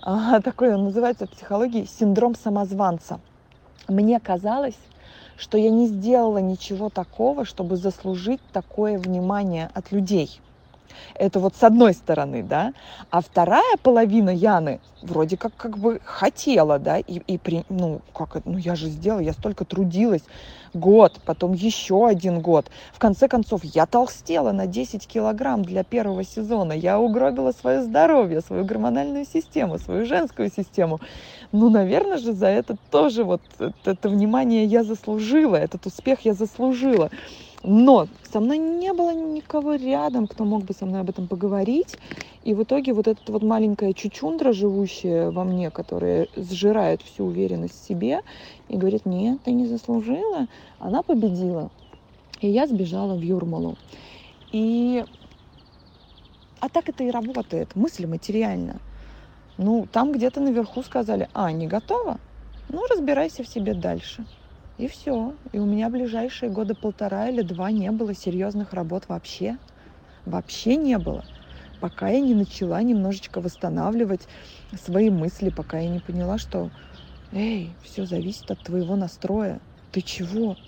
А, 0.00 0.40
такой 0.40 0.74
он 0.74 0.84
называется 0.84 1.26
в 1.26 1.30
психологии 1.30 1.84
синдром 1.84 2.34
самозванца. 2.34 3.20
Мне 3.88 4.18
казалось, 4.18 4.78
что 5.36 5.58
я 5.58 5.68
не 5.68 5.86
сделала 5.86 6.38
ничего 6.38 6.88
такого, 6.88 7.44
чтобы 7.44 7.76
заслужить 7.76 8.40
такое 8.54 8.98
внимание 8.98 9.68
от 9.74 9.92
людей– 9.92 10.40
это 11.14 11.40
вот 11.40 11.54
с 11.56 11.62
одной 11.62 11.94
стороны, 11.94 12.42
да. 12.42 12.72
А 13.10 13.20
вторая 13.20 13.76
половина 13.82 14.30
Яны 14.30 14.80
вроде 15.02 15.36
как 15.36 15.54
как 15.56 15.78
бы 15.78 16.00
хотела, 16.04 16.78
да, 16.78 16.98
и, 16.98 17.18
и 17.26 17.38
при, 17.38 17.64
ну, 17.68 18.00
как 18.14 18.44
ну 18.44 18.56
я 18.56 18.74
же 18.74 18.88
сделала, 18.88 19.20
я 19.20 19.32
столько 19.32 19.64
трудилась, 19.64 20.22
год, 20.74 21.20
потом 21.24 21.52
еще 21.52 22.06
один 22.06 22.40
год. 22.40 22.70
В 22.92 22.98
конце 22.98 23.28
концов, 23.28 23.62
я 23.64 23.86
толстела 23.86 24.52
на 24.52 24.66
10 24.66 25.06
килограмм 25.06 25.64
для 25.64 25.84
первого 25.84 26.24
сезона, 26.24 26.72
я 26.72 26.98
угробила 26.98 27.52
свое 27.52 27.82
здоровье, 27.82 28.40
свою 28.40 28.64
гормональную 28.64 29.26
систему, 29.26 29.78
свою 29.78 30.06
женскую 30.06 30.50
систему. 30.50 31.00
Ну, 31.50 31.68
наверное 31.68 32.18
же, 32.18 32.32
за 32.32 32.46
это 32.46 32.76
тоже 32.90 33.24
вот 33.24 33.42
это, 33.58 33.72
это 33.84 34.08
внимание 34.08 34.64
я 34.64 34.84
заслужила, 34.84 35.56
этот 35.56 35.86
успех 35.86 36.20
я 36.20 36.34
заслужила. 36.34 37.10
Но 37.64 38.08
со 38.24 38.40
мной 38.40 38.58
не 38.58 38.92
было 38.92 39.14
никого 39.14 39.74
рядом, 39.74 40.26
кто 40.26 40.44
мог 40.44 40.64
бы 40.64 40.74
со 40.74 40.84
мной 40.84 41.02
об 41.02 41.10
этом 41.10 41.28
поговорить. 41.28 41.96
И 42.42 42.54
в 42.54 42.62
итоге 42.64 42.92
вот 42.92 43.06
эта 43.06 43.20
вот 43.30 43.42
маленькая 43.42 43.92
чучундра, 43.92 44.52
живущая 44.52 45.30
во 45.30 45.44
мне, 45.44 45.70
которая 45.70 46.26
сжирает 46.34 47.02
всю 47.02 47.24
уверенность 47.26 47.80
в 47.80 47.86
себе 47.86 48.22
и 48.68 48.76
говорит, 48.76 49.06
нет, 49.06 49.40
ты 49.44 49.52
не 49.52 49.66
заслужила, 49.66 50.48
она 50.80 51.02
победила. 51.02 51.70
И 52.40 52.48
я 52.48 52.66
сбежала 52.66 53.14
в 53.14 53.20
Юрмалу. 53.20 53.76
И... 54.50 55.04
А 56.58 56.68
так 56.68 56.88
это 56.88 57.04
и 57.04 57.10
работает, 57.10 57.74
мысль 57.76 58.06
материально. 58.06 58.80
Ну, 59.56 59.86
там 59.90 60.12
где-то 60.12 60.40
наверху 60.40 60.82
сказали, 60.82 61.28
а, 61.32 61.52
не 61.52 61.66
готова? 61.66 62.18
Ну, 62.68 62.86
разбирайся 62.88 63.44
в 63.44 63.48
себе 63.48 63.74
дальше. 63.74 64.24
И 64.76 64.88
все. 64.88 65.36
И 65.52 65.58
у 65.58 65.66
меня 65.66 65.90
ближайшие 65.90 66.50
года 66.50 66.74
полтора 66.74 67.28
или 67.28 67.42
два 67.42 67.70
не 67.70 67.90
было 67.90 68.14
серьезных 68.14 68.72
работ 68.72 69.04
вообще. 69.08 69.58
Вообще 70.24 70.76
не 70.76 70.98
было. 70.98 71.24
Пока 71.80 72.08
я 72.08 72.20
не 72.20 72.34
начала 72.34 72.82
немножечко 72.82 73.40
восстанавливать 73.40 74.28
свои 74.74 75.10
мысли, 75.10 75.50
пока 75.50 75.80
я 75.80 75.88
не 75.88 76.00
поняла, 76.00 76.38
что 76.38 76.72
эй, 77.32 77.76
все 77.82 78.06
зависит 78.06 78.50
от 78.50 78.62
твоего 78.62 78.96
настроя. 78.96 79.60
Ты 79.90 80.00
чего? 80.02 80.58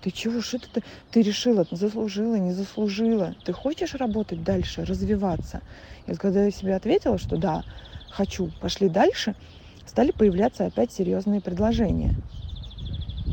Ты 0.00 0.10
чего? 0.10 0.40
Что 0.42 0.58
ты, 0.60 0.82
ты 1.10 1.22
решила? 1.22 1.66
Заслужила, 1.70 2.36
не 2.36 2.52
заслужила? 2.52 3.36
Ты 3.44 3.52
хочешь 3.52 3.94
работать 3.94 4.42
дальше, 4.42 4.84
развиваться? 4.84 5.62
И 6.06 6.14
когда 6.14 6.44
я 6.44 6.50
себе 6.50 6.76
ответила, 6.76 7.18
что 7.18 7.36
да, 7.36 7.64
хочу, 8.08 8.52
пошли 8.60 8.88
дальше, 8.88 9.36
стали 9.84 10.12
появляться 10.12 10.66
опять 10.66 10.92
серьезные 10.92 11.40
предложения. 11.40 12.18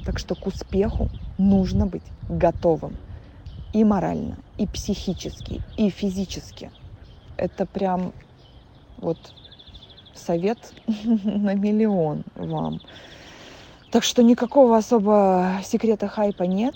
Так 0.05 0.19
что 0.19 0.35
к 0.35 0.45
успеху 0.45 1.09
нужно 1.38 1.88
быть 1.88 2.03
готовым 2.29 2.95
и 3.74 3.83
морально, 3.83 4.38
и 4.57 4.67
психически, 4.67 5.62
и 5.77 5.89
физически. 5.89 6.71
Это 7.38 7.65
прям 7.65 8.13
вот 8.97 9.17
совет 10.13 10.59
на 11.03 11.55
миллион 11.55 12.24
вам. 12.35 12.79
Так 13.91 14.03
что 14.03 14.21
никакого 14.24 14.77
особо 14.77 15.59
секрета 15.63 16.07
хайпа 16.07 16.43
нет. 16.43 16.75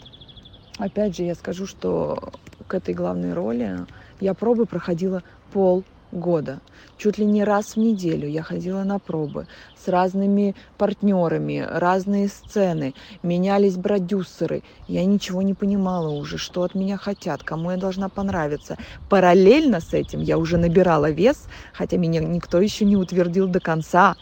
Опять 0.80 1.16
же, 1.16 1.24
я 1.24 1.36
скажу, 1.36 1.68
что 1.68 2.34
к 2.68 2.74
этой 2.74 2.96
главной 2.96 3.34
роли 3.34 3.86
я 4.20 4.34
пробы 4.34 4.66
проходила 4.66 5.22
пол 5.54 5.84
года. 6.12 6.60
Чуть 6.98 7.18
ли 7.18 7.26
не 7.26 7.44
раз 7.44 7.76
в 7.76 7.78
неделю 7.78 8.28
я 8.28 8.44
ходила 8.44 8.84
на 8.84 9.00
пробы 9.00 9.48
с 9.78 9.88
разными 9.88 10.56
партнерами, 10.78 11.66
разные 11.70 12.28
сцены, 12.28 12.94
менялись 13.24 13.76
продюсеры. 13.76 14.64
Я 14.88 15.06
ничего 15.06 15.42
не 15.42 15.54
понимала 15.54 16.10
уже, 16.10 16.38
что 16.38 16.64
от 16.64 16.76
меня 16.76 16.98
хотят, 16.98 17.44
кому 17.44 17.72
я 17.72 17.78
должна 17.78 18.10
понравиться. 18.10 18.78
Параллельно 19.10 19.80
с 19.80 19.94
этим 19.94 20.20
я 20.22 20.38
уже 20.38 20.58
набирала 20.58 21.10
вес, 21.10 21.48
хотя 21.74 21.98
меня 21.98 22.20
никто 22.20 22.60
еще 22.60 22.86
не 22.86 22.98
утвердил 22.98 23.48
до 23.48 23.60
конца, 23.60 24.16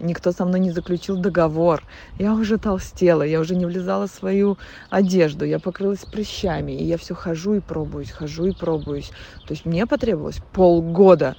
никто 0.00 0.32
со 0.32 0.44
мной 0.44 0.60
не 0.60 0.70
заключил 0.70 1.16
договор. 1.16 1.82
Я 2.18 2.34
уже 2.34 2.58
толстела, 2.58 3.22
я 3.22 3.40
уже 3.40 3.54
не 3.54 3.66
влезала 3.66 4.06
в 4.06 4.10
свою 4.10 4.58
одежду, 4.90 5.44
я 5.44 5.58
покрылась 5.58 6.04
прыщами, 6.04 6.72
и 6.72 6.84
я 6.84 6.98
все 6.98 7.14
хожу 7.14 7.54
и 7.54 7.60
пробуюсь, 7.60 8.10
хожу 8.10 8.46
и 8.46 8.52
пробуюсь. 8.52 9.10
То 9.46 9.54
есть 9.54 9.64
мне 9.64 9.86
потребовалось 9.86 10.40
полгода 10.52 11.36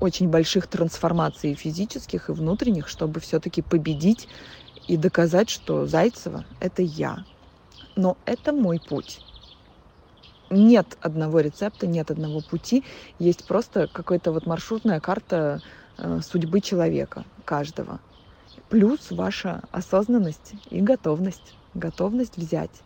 очень 0.00 0.28
больших 0.28 0.66
трансформаций 0.66 1.54
физических 1.54 2.28
и 2.28 2.32
внутренних, 2.32 2.88
чтобы 2.88 3.20
все-таки 3.20 3.62
победить 3.62 4.28
и 4.88 4.96
доказать, 4.96 5.50
что 5.50 5.86
Зайцева– 5.86 6.44
это 6.60 6.82
я. 6.82 7.24
Но 7.96 8.16
это 8.26 8.52
мой 8.52 8.80
путь. 8.80 9.20
Нет 10.50 10.98
одного 11.00 11.40
рецепта, 11.40 11.86
нет 11.86 12.10
одного 12.10 12.40
пути. 12.40 12.84
Есть 13.18 13.46
просто 13.46 13.88
какая-то 13.88 14.30
вот 14.30 14.46
маршрутная 14.46 15.00
карта 15.00 15.62
судьбы 16.22 16.60
человека, 16.60 17.26
каждого. 17.44 18.00
Плюс 18.68 19.10
ваша 19.10 19.62
осознанность 19.72 20.54
и 20.70 20.80
готовность. 20.80 21.56
Готовность 21.74 22.36
взять. 22.38 22.84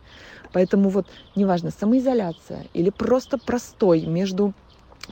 Поэтому 0.51 0.89
вот 0.89 1.09
неважно, 1.35 1.71
самоизоляция 1.71 2.69
или 2.73 2.91
просто 2.91 3.39
простой 3.39 4.05
между 4.05 4.53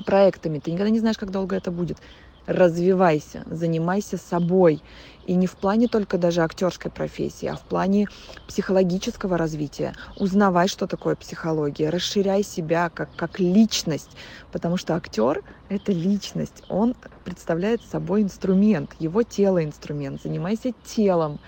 проектами, 0.06 0.60
ты 0.60 0.72
никогда 0.72 0.92
не 0.92 1.00
знаешь, 1.00 1.18
как 1.18 1.32
долго 1.32 1.56
это 1.56 1.72
будет. 1.72 2.02
Развивайся, 2.48 3.44
занимайся 3.52 4.18
собой. 4.18 4.82
И 5.26 5.34
не 5.34 5.48
в 5.48 5.58
плане 5.58 5.90
только 5.90 6.18
даже 6.18 6.42
актерской 6.42 6.90
профессии, 6.90 7.46
а 7.46 7.58
в 7.58 7.62
плане 7.64 8.08
психологического 8.48 9.38
развития. 9.38 9.94
Узнавай, 10.16 10.70
что 10.70 10.88
такое 10.88 11.16
психология, 11.16 11.90
расширяй 11.90 12.44
себя 12.44 12.90
как, 12.90 13.14
как 13.18 13.42
личность, 13.42 14.12
потому 14.54 14.78
что 14.78 14.96
актер— 14.96 15.44
это 15.70 15.92
личность, 15.92 16.64
он 16.70 16.96
представляет 17.26 17.82
собой 17.82 18.22
инструмент, 18.22 18.92
его 19.00 19.24
тело 19.24 19.62
инструмент. 19.62 20.22
Занимайся 20.24 20.72
телом, 20.86 21.42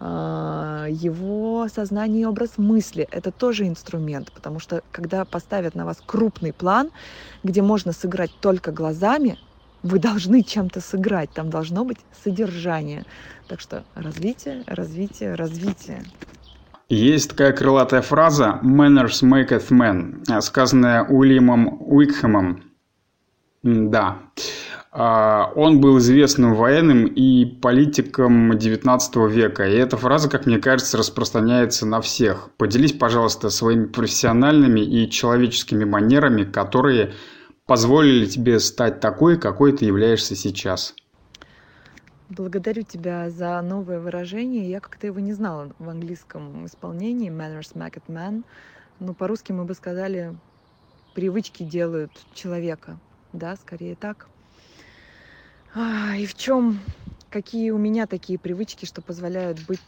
а, 0.00 0.86
его 0.88 1.68
сознание 1.68 2.22
и 2.22 2.26
образ 2.26 2.56
мысли– 2.56 3.06
это 3.10 3.30
тоже 3.30 3.68
инструмент, 3.68 4.32
потому 4.32 4.58
что 4.60 4.82
когда 4.90 5.26
поставят 5.26 5.74
на 5.74 5.84
вас 5.84 5.98
крупный 6.06 6.54
план, 6.54 6.90
где 7.42 7.60
можно 7.60 7.92
сыграть 7.92 8.30
только 8.40 8.72
глазами, 8.72 9.38
вы 9.86 9.98
должны 9.98 10.42
чем-то 10.42 10.80
сыграть, 10.80 11.30
там 11.30 11.50
должно 11.50 11.84
быть 11.84 11.98
содержание. 12.24 13.04
Так 13.48 13.60
что 13.60 13.84
развитие, 13.94 14.64
развитие, 14.66 15.34
развитие. 15.34 16.02
Есть 16.88 17.30
такая 17.30 17.52
крылатая 17.52 18.02
фраза 18.02 18.60
«manners 18.62 19.22
maketh 19.22 19.70
man», 19.70 20.40
сказанная 20.40 21.04
Уильямом 21.04 21.78
Уикхэмом. 21.80 22.62
Да. 23.62 24.18
А, 24.92 25.52
он 25.56 25.80
был 25.80 25.98
известным 25.98 26.54
военным 26.54 27.06
и 27.06 27.44
политиком 27.44 28.52
XIX 28.52 29.28
века. 29.28 29.68
И 29.68 29.76
эта 29.76 29.96
фраза, 29.96 30.30
как 30.30 30.46
мне 30.46 30.58
кажется, 30.58 30.96
распространяется 30.96 31.86
на 31.86 32.00
всех. 32.00 32.50
Поделись, 32.56 32.92
пожалуйста, 32.92 33.50
своими 33.50 33.86
профессиональными 33.86 34.80
и 34.80 35.10
человеческими 35.10 35.84
манерами, 35.84 36.44
которые 36.44 37.12
позволили 37.66 38.26
тебе 38.26 38.58
стать 38.60 39.00
такой, 39.00 39.38
какой 39.38 39.76
ты 39.76 39.84
являешься 39.84 40.34
сейчас. 40.34 40.94
Благодарю 42.28 42.82
тебя 42.82 43.30
за 43.30 43.60
новое 43.62 44.00
выражение. 44.00 44.68
Я 44.68 44.80
как-то 44.80 45.06
его 45.06 45.20
не 45.20 45.32
знала 45.32 45.72
в 45.78 45.88
английском 45.88 46.66
исполнении. 46.66 47.30
Manners 47.30 47.74
make 47.74 47.94
it 47.94 48.06
man. 48.08 48.44
Но 48.98 49.14
по-русски 49.14 49.52
мы 49.52 49.64
бы 49.64 49.74
сказали, 49.74 50.36
привычки 51.14 51.62
делают 51.62 52.10
человека. 52.32 52.98
Да, 53.32 53.56
скорее 53.56 53.94
так. 53.94 54.28
А, 55.74 56.16
и 56.16 56.26
в 56.26 56.34
чем, 56.34 56.80
какие 57.30 57.70
у 57.70 57.78
меня 57.78 58.06
такие 58.06 58.38
привычки, 58.38 58.86
что 58.86 59.02
позволяют 59.02 59.60
быть, 59.66 59.80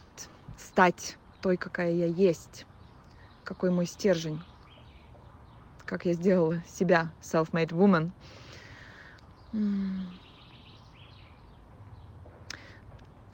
стать 0.55 1.17
той, 1.41 1.57
какая 1.57 1.91
я 1.91 2.05
есть, 2.05 2.67
какой 3.43 3.71
мой 3.71 3.85
стержень, 3.85 4.41
как 5.89 6.05
я 6.05 6.13
сделала 6.13 6.61
себя, 6.67 7.09
self-made 7.19 7.71
woman. 7.71 8.11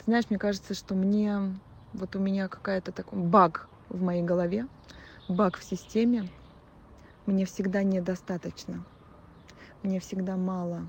Знаешь, 0.06 0.24
мне 0.30 0.38
кажется, 0.38 0.72
что 0.72 0.94
мне 0.94 1.60
вот 1.92 2.16
у 2.16 2.18
меня 2.18 2.48
какая-то 2.48 2.92
такой 2.92 3.18
баг 3.18 3.68
в 3.90 4.00
моей 4.02 4.22
голове, 4.22 4.66
баг 5.28 5.58
в 5.58 5.64
системе. 5.64 6.30
Мне 7.26 7.44
всегда 7.44 7.82
недостаточно. 7.82 8.86
Мне 9.82 10.00
всегда 10.00 10.36
мало. 10.36 10.86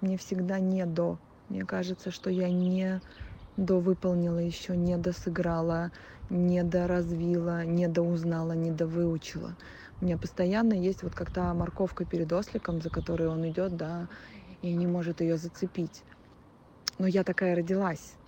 Мне 0.00 0.16
всегда 0.16 0.60
не 0.60 0.86
до. 0.86 1.18
Мне 1.48 1.64
кажется, 1.64 2.12
что 2.12 2.30
я 2.30 2.50
не 2.50 3.00
довыполнила 3.56 4.38
еще, 4.38 4.76
не 4.76 4.96
досыграла, 4.96 5.90
не 6.28 6.62
доразвила, 6.62 7.64
не 7.64 7.88
доузнала, 7.88 8.52
не 8.52 8.70
довыучила. 8.70 9.56
У 10.00 10.04
меня 10.06 10.18
постоянно 10.18 10.72
есть 10.74 11.02
вот 11.02 11.14
как 11.14 11.30
то 11.30 11.52
морковка 11.54 12.06
перед 12.06 12.32
осликом, 12.32 12.80
за 12.80 12.90
которой 12.90 13.28
он 13.28 13.46
идет, 13.48 13.76
да, 13.76 14.08
и 14.62 14.74
не 14.74 14.86
может 14.86 15.20
ее 15.20 15.36
зацепить. 15.36 16.04
Но 16.98 17.06
я 17.06 17.24
такая 17.24 17.54
родилась. 17.56 18.18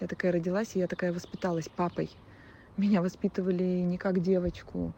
Я 0.00 0.08
такая 0.08 0.32
родилась, 0.32 0.76
и 0.76 0.80
я 0.80 0.88
такая 0.88 1.12
воспиталась 1.12 1.68
папой. 1.74 2.18
Меня 2.76 3.02
воспитывали 3.02 3.64
не 3.82 3.98
как 3.98 4.20
девочку, 4.20 4.96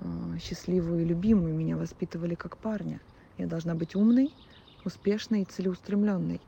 а, 0.00 0.38
счастливую 0.38 1.02
и 1.02 1.06
любимую, 1.06 1.54
меня 1.54 1.76
воспитывали 1.76 2.34
как 2.36 2.58
парня. 2.58 3.02
Я 3.38 3.46
должна 3.46 3.74
быть 3.74 3.96
умной, 3.96 4.36
успешной 4.84 5.42
и 5.42 5.46
целеустремленной. 5.46 6.42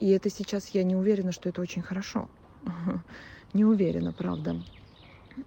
И 0.00 0.10
это 0.10 0.30
сейчас 0.30 0.68
я 0.70 0.84
не 0.84 0.96
уверена, 0.96 1.32
что 1.32 1.48
это 1.50 1.62
очень 1.62 1.82
хорошо. 1.82 2.30
Не 3.54 3.64
уверена, 3.64 4.12
правда. 4.14 4.64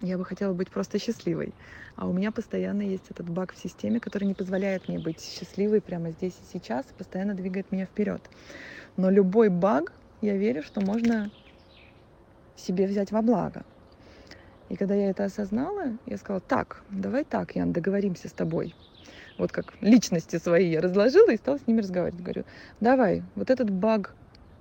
Я 0.01 0.17
бы 0.17 0.25
хотела 0.25 0.53
быть 0.53 0.69
просто 0.69 0.99
счастливой. 0.99 1.53
А 1.95 2.07
у 2.07 2.13
меня 2.13 2.31
постоянно 2.31 2.81
есть 2.81 3.09
этот 3.09 3.29
баг 3.29 3.53
в 3.53 3.57
системе, 3.57 3.99
который 3.99 4.25
не 4.25 4.33
позволяет 4.33 4.87
мне 4.87 4.99
быть 4.99 5.21
счастливой 5.21 5.81
прямо 5.81 6.11
здесь 6.11 6.33
и 6.41 6.53
сейчас, 6.53 6.85
постоянно 6.97 7.33
двигает 7.33 7.71
меня 7.71 7.85
вперед. 7.85 8.21
Но 8.97 9.09
любой 9.09 9.49
баг, 9.49 9.91
я 10.21 10.35
верю, 10.37 10.63
что 10.63 10.81
можно 10.81 11.29
себе 12.55 12.87
взять 12.87 13.11
во 13.11 13.21
благо. 13.21 13.63
И 14.69 14.75
когда 14.75 14.95
я 14.95 15.09
это 15.09 15.25
осознала, 15.25 15.97
я 16.05 16.17
сказала, 16.17 16.41
так, 16.41 16.81
давай 16.89 17.23
так, 17.25 17.55
Ян, 17.55 17.73
договоримся 17.73 18.29
с 18.29 18.31
тобой. 18.31 18.73
Вот 19.37 19.51
как 19.51 19.73
личности 19.81 20.37
свои 20.37 20.69
я 20.69 20.81
разложила 20.81 21.31
и 21.31 21.37
стала 21.37 21.57
с 21.57 21.67
ними 21.67 21.81
разговаривать. 21.81 22.21
Говорю, 22.21 22.45
давай, 22.79 23.23
вот 23.35 23.49
этот 23.49 23.69
баг 23.69 24.15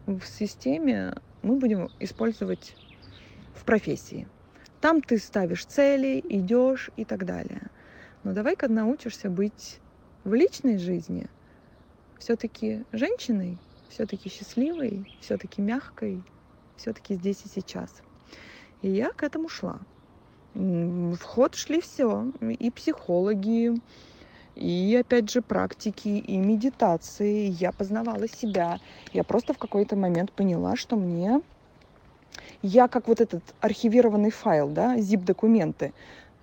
в 0.06 0.22
системе 0.24 1.14
мы 1.42 1.56
будем 1.56 1.90
использовать 2.00 2.74
в 3.54 3.64
профессии. 3.64 4.26
Там 4.82 5.00
ты 5.00 5.18
ставишь 5.18 5.64
цели, 5.64 6.20
идешь 6.28 6.90
и 6.96 7.04
так 7.04 7.24
далее. 7.24 7.70
Но 8.24 8.32
давай-ка 8.32 8.66
научишься 8.66 9.30
быть 9.30 9.78
в 10.24 10.34
личной 10.34 10.76
жизни 10.76 11.28
все-таки 12.18 12.84
женщиной, 12.90 13.58
все-таки 13.90 14.28
счастливой, 14.28 15.06
все-таки 15.20 15.62
мягкой, 15.62 16.24
все-таки 16.76 17.14
здесь 17.14 17.44
и 17.44 17.48
сейчас. 17.48 18.02
И 18.80 18.90
я 18.90 19.10
к 19.10 19.22
этому 19.22 19.48
шла. 19.48 19.78
В 20.54 21.22
ход 21.22 21.54
шли 21.54 21.80
все. 21.80 22.32
И 22.40 22.68
психологи, 22.72 23.80
и 24.56 24.98
опять 25.00 25.30
же 25.30 25.42
практики, 25.42 26.08
и 26.08 26.36
медитации. 26.38 27.46
Я 27.50 27.70
познавала 27.70 28.26
себя. 28.26 28.80
Я 29.12 29.22
просто 29.22 29.54
в 29.54 29.58
какой-то 29.58 29.94
момент 29.94 30.32
поняла, 30.32 30.74
что 30.74 30.96
мне... 30.96 31.40
Я 32.62 32.88
как 32.88 33.08
вот 33.08 33.20
этот 33.20 33.54
архивированный 33.60 34.30
файл, 34.30 34.70
да, 34.70 34.96
zip-документы. 34.98 35.94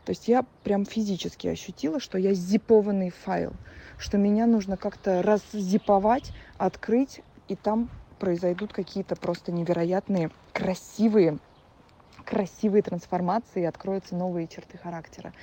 То 0.05 0.11
есть 0.11 0.27
я 0.27 0.45
прям 0.63 0.85
физически 0.85 1.47
ощутила, 1.47 1.99
что 1.99 2.17
я 2.17 2.33
зипованный 2.33 3.11
файл, 3.11 3.53
что 3.97 4.17
меня 4.17 4.47
нужно 4.47 4.77
как-то 4.77 5.21
раззиповать, 5.21 6.33
открыть, 6.57 7.21
и 7.47 7.55
там 7.55 7.91
произойдут 8.17 8.73
какие-то 8.73 9.15
просто 9.15 9.51
невероятные, 9.51 10.31
красивые, 10.53 11.39
красивые 12.25 12.83
трансформации, 12.83 13.65
откроются 13.65 14.15
новые 14.15 14.47
черты 14.47 14.77
характера. 14.77 15.33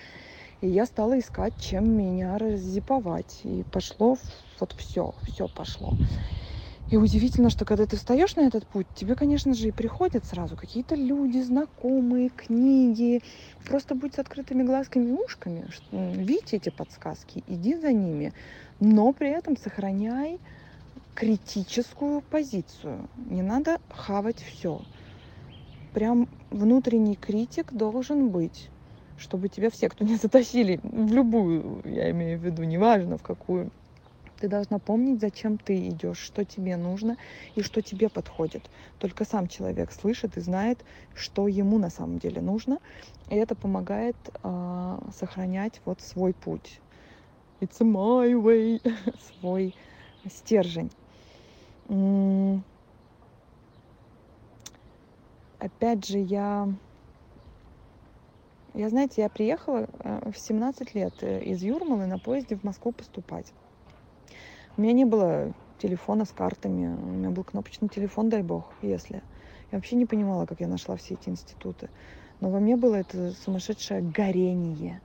И 0.60 0.68
я 0.68 0.86
стала 0.86 1.18
искать, 1.18 1.58
чем 1.58 1.88
меня 1.88 2.38
раззиповать. 2.38 3.40
И 3.44 3.64
пошло 3.64 4.16
вот 4.60 4.74
все, 4.78 5.14
все 5.24 5.48
пошло. 5.48 5.98
И 6.88 6.96
удивительно, 6.96 7.50
что 7.50 7.64
когда 7.64 7.84
ты 7.84 7.96
встаешь 7.96 8.36
на 8.36 8.42
этот 8.42 8.64
путь, 8.66 8.86
тебе, 8.94 9.16
конечно 9.16 9.54
же, 9.54 9.68
и 9.68 9.72
приходят 9.72 10.24
сразу 10.24 10.56
какие-то 10.56 10.94
люди, 10.94 11.38
знакомые, 11.38 12.28
книги. 12.28 13.22
Просто 13.64 13.96
будь 13.96 14.14
с 14.14 14.18
открытыми 14.20 14.62
глазками 14.62 15.08
и 15.08 15.12
ушками. 15.12 15.66
Видите 15.90 16.58
эти 16.58 16.70
подсказки, 16.70 17.42
иди 17.48 17.74
за 17.74 17.92
ними. 17.92 18.32
Но 18.78 19.12
при 19.12 19.30
этом 19.30 19.56
сохраняй 19.56 20.38
критическую 21.14 22.20
позицию. 22.20 23.08
Не 23.16 23.42
надо 23.42 23.80
хавать 23.88 24.40
все. 24.40 24.80
Прям 25.92 26.28
внутренний 26.50 27.16
критик 27.16 27.72
должен 27.72 28.28
быть 28.28 28.70
чтобы 29.18 29.48
тебя 29.48 29.70
все, 29.70 29.88
кто 29.88 30.04
не 30.04 30.16
затащили 30.22 30.78
в 30.82 31.10
любую, 31.10 31.80
я 31.86 32.10
имею 32.10 32.38
в 32.38 32.44
виду, 32.44 32.64
неважно 32.64 33.16
в 33.16 33.22
какую, 33.22 33.70
ты 34.38 34.48
должна 34.48 34.78
помнить, 34.78 35.20
зачем 35.20 35.58
ты 35.58 35.88
идешь, 35.88 36.18
что 36.18 36.44
тебе 36.44 36.76
нужно 36.76 37.16
и 37.54 37.62
что 37.62 37.82
тебе 37.82 38.08
подходит. 38.08 38.70
Только 38.98 39.24
сам 39.24 39.48
человек 39.48 39.92
слышит 39.92 40.36
и 40.36 40.40
знает, 40.40 40.84
что 41.14 41.48
ему 41.48 41.78
на 41.78 41.90
самом 41.90 42.18
деле 42.18 42.40
нужно, 42.40 42.78
и 43.28 43.36
это 43.36 43.54
помогает 43.54 44.16
э, 44.42 44.98
сохранять 45.18 45.80
вот 45.84 46.00
свой 46.00 46.34
путь. 46.34 46.80
It's 47.60 47.80
my 47.80 48.32
way, 48.32 48.80
свой 49.40 49.74
стержень. 50.28 50.90
Опять 55.58 56.06
же, 56.06 56.18
я 56.18 56.68
я, 58.76 58.90
знаете, 58.90 59.22
я 59.22 59.30
приехала 59.30 59.88
э, 60.00 60.30
в 60.30 60.38
17 60.38 60.94
лет 60.94 61.14
э, 61.22 61.42
из 61.44 61.62
Юрмалы 61.62 62.04
на 62.04 62.18
поезде 62.18 62.56
в 62.56 62.62
Москву 62.62 62.92
поступать. 62.92 63.54
У 64.76 64.82
меня 64.82 64.92
не 64.92 65.06
было 65.06 65.54
телефона 65.78 66.26
с 66.26 66.32
картами, 66.32 66.86
у 66.86 67.06
меня 67.06 67.30
был 67.30 67.44
кнопочный 67.44 67.88
телефон, 67.88 68.28
дай 68.28 68.42
бог, 68.42 68.72
если. 68.82 69.22
Я 69.72 69.78
вообще 69.78 69.96
не 69.96 70.04
понимала, 70.04 70.44
как 70.44 70.60
я 70.60 70.68
нашла 70.68 70.96
все 70.96 71.14
эти 71.14 71.30
институты. 71.30 71.88
Но 72.40 72.50
во 72.50 72.60
мне 72.60 72.76
было 72.76 72.96
это 72.96 73.32
сумасшедшее 73.32 74.02
горение. 74.02 75.00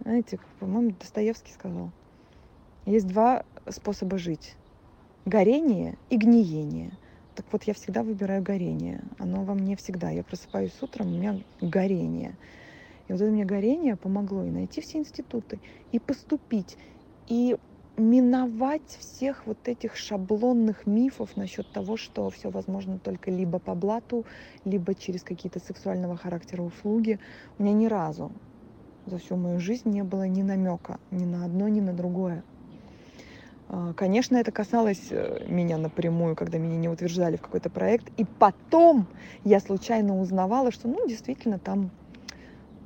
Знаете, 0.00 0.38
по-моему, 0.60 0.94
Достоевский 0.98 1.52
сказал. 1.52 1.90
Есть 2.86 3.08
два 3.08 3.44
способа 3.68 4.16
жить. 4.16 4.54
Горение 5.26 5.98
и 6.08 6.16
гниение. 6.16 6.92
Так 7.34 7.46
вот, 7.50 7.64
я 7.64 7.74
всегда 7.74 8.04
выбираю 8.04 8.42
горение. 8.42 9.02
Оно 9.18 9.42
во 9.42 9.54
мне 9.54 9.76
всегда. 9.76 10.10
Я 10.10 10.22
просыпаюсь 10.22 10.80
утром, 10.80 11.08
у 11.08 11.16
меня 11.16 11.40
горение. 11.60 12.36
И 13.08 13.12
вот 13.12 13.20
это 13.20 13.30
мне 13.30 13.44
горение 13.44 13.96
помогло 13.96 14.44
и 14.44 14.50
найти 14.50 14.80
все 14.80 14.98
институты, 14.98 15.58
и 15.92 15.98
поступить, 15.98 16.76
и 17.26 17.56
миновать 17.98 18.98
всех 18.98 19.46
вот 19.46 19.58
этих 19.66 19.96
шаблонных 19.96 20.86
мифов 20.86 21.36
насчет 21.36 21.70
того, 21.70 21.96
что 21.96 22.30
все 22.30 22.50
возможно 22.50 22.98
только 22.98 23.30
либо 23.30 23.58
по 23.58 23.74
блату, 23.74 24.24
либо 24.64 24.94
через 24.94 25.22
какие-то 25.22 25.60
сексуального 25.60 26.16
характера 26.16 26.62
услуги. 26.62 27.18
У 27.58 27.62
меня 27.62 27.74
ни 27.74 27.86
разу 27.86 28.32
за 29.06 29.18
всю 29.18 29.36
мою 29.36 29.60
жизнь 29.60 29.88
не 29.90 30.02
было 30.04 30.26
ни 30.26 30.42
намека 30.42 30.98
ни 31.10 31.24
на 31.24 31.44
одно, 31.44 31.68
ни 31.68 31.80
на 31.80 31.92
другое. 31.92 32.42
А, 33.68 33.92
конечно, 33.92 34.36
это 34.36 34.50
касалось 34.50 35.08
э, 35.10 35.44
меня 35.48 35.76
напрямую, 35.76 36.36
когда 36.36 36.58
меня 36.58 36.76
не 36.76 36.88
утверждали 36.88 37.36
в 37.36 37.42
какой-то 37.42 37.68
проект. 37.68 38.08
И 38.16 38.24
потом 38.24 39.06
я 39.44 39.60
случайно 39.60 40.18
узнавала, 40.18 40.70
что, 40.72 40.88
ну, 40.88 41.06
действительно, 41.06 41.58
там 41.58 41.90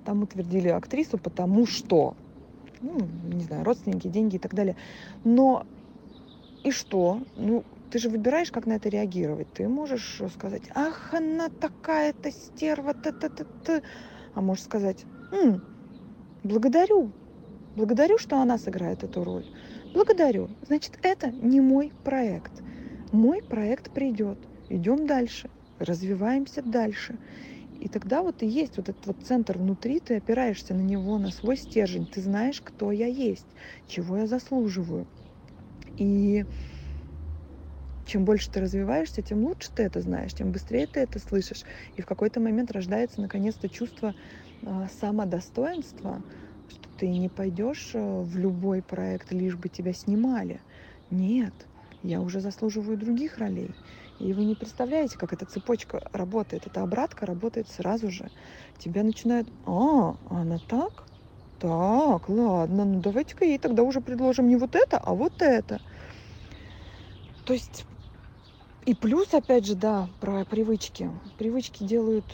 там 0.04 0.22
утвердили 0.22 0.68
актрису, 0.68 1.18
потому 1.18 1.66
что, 1.66 2.14
ну, 2.82 2.98
не 3.32 3.44
знаю, 3.44 3.64
родственники, 3.64 4.08
деньги 4.08 4.36
и 4.36 4.38
так 4.38 4.54
далее. 4.54 4.76
Но 5.24 5.66
и 6.64 6.70
что? 6.70 7.22
Ну, 7.36 7.64
ты 7.90 7.98
же 7.98 8.08
выбираешь, 8.08 8.50
как 8.50 8.66
на 8.66 8.74
это 8.74 8.88
реагировать. 8.88 9.52
Ты 9.52 9.68
можешь 9.68 10.20
сказать, 10.34 10.62
ах, 10.74 11.14
она 11.14 11.48
такая-то 11.48 12.30
стерва, 12.30 12.94
т 12.94 13.10
-т 13.10 13.28
-т 13.28 13.46
-т. 13.64 13.82
а 14.34 14.40
можешь 14.40 14.64
сказать, 14.64 15.04
М, 15.32 15.62
благодарю, 16.44 17.10
благодарю, 17.74 18.18
что 18.18 18.36
она 18.40 18.58
сыграет 18.58 19.02
эту 19.02 19.24
роль. 19.24 19.46
Благодарю. 19.94 20.50
Значит, 20.66 20.98
это 21.02 21.30
не 21.30 21.60
мой 21.60 21.90
проект. 22.04 22.52
Мой 23.12 23.42
проект 23.42 23.90
придет. 23.90 24.38
Идем 24.68 25.06
дальше, 25.06 25.50
развиваемся 25.78 26.62
дальше. 26.62 27.18
И 27.82 27.88
тогда 27.88 28.22
вот 28.22 28.44
и 28.44 28.46
есть 28.46 28.76
вот 28.76 28.88
этот 28.88 29.04
вот 29.06 29.16
центр 29.24 29.58
внутри, 29.58 29.98
ты 29.98 30.16
опираешься 30.18 30.72
на 30.72 30.82
него, 30.82 31.18
на 31.18 31.32
свой 31.32 31.56
стержень, 31.56 32.06
ты 32.06 32.20
знаешь, 32.22 32.62
кто 32.62 32.92
я 32.92 33.08
есть, 33.08 33.48
чего 33.86 34.18
я 34.18 34.28
заслуживаю. 34.28 35.08
И 35.96 36.44
чем 38.04 38.24
больше 38.24 38.50
ты 38.50 38.60
развиваешься, 38.60 39.22
тем 39.22 39.42
лучше 39.44 39.70
ты 39.74 39.82
это 39.84 40.00
знаешь, 40.00 40.32
тем 40.34 40.52
быстрее 40.52 40.86
ты 40.86 41.00
это 41.00 41.18
слышишь. 41.18 41.64
И 41.96 42.02
в 42.02 42.06
какой-то 42.06 42.38
момент 42.40 42.70
рождается 42.70 43.20
наконец-то 43.20 43.68
чувство 43.68 44.14
э, 44.64 44.86
самодостоинства, 44.92 46.22
что 46.66 46.88
ты 46.96 47.08
не 47.08 47.28
пойдешь 47.28 47.92
э, 47.94 47.98
в 48.00 48.36
любой 48.36 48.82
проект, 48.82 49.32
лишь 49.32 49.56
бы 49.56 49.68
тебя 49.68 49.92
снимали. 49.92 50.62
Нет, 51.10 51.68
я 52.00 52.20
уже 52.20 52.40
заслуживаю 52.40 52.96
других 52.96 53.38
ролей. 53.38 53.76
И 54.18 54.32
вы 54.32 54.44
не 54.44 54.54
представляете, 54.54 55.18
как 55.18 55.32
эта 55.32 55.46
цепочка 55.46 56.00
работает. 56.12 56.66
Эта 56.66 56.82
обратка 56.82 57.26
работает 57.26 57.68
сразу 57.68 58.10
же. 58.10 58.30
Тебя 58.78 59.02
начинает, 59.02 59.48
а, 59.66 60.16
она 60.30 60.58
так? 60.58 61.04
Так, 61.58 62.28
ладно, 62.28 62.84
ну 62.84 63.00
давайте-ка 63.00 63.44
ей 63.44 63.58
тогда 63.58 63.84
уже 63.84 64.00
предложим 64.00 64.48
не 64.48 64.56
вот 64.56 64.74
это, 64.74 64.98
а 64.98 65.14
вот 65.14 65.42
это. 65.42 65.80
То 67.44 67.52
есть, 67.52 67.84
и 68.84 68.94
плюс, 68.94 69.32
опять 69.32 69.64
же, 69.64 69.76
да, 69.76 70.08
про 70.20 70.44
привычки. 70.44 71.10
Привычки 71.38 71.84
делают 71.84 72.24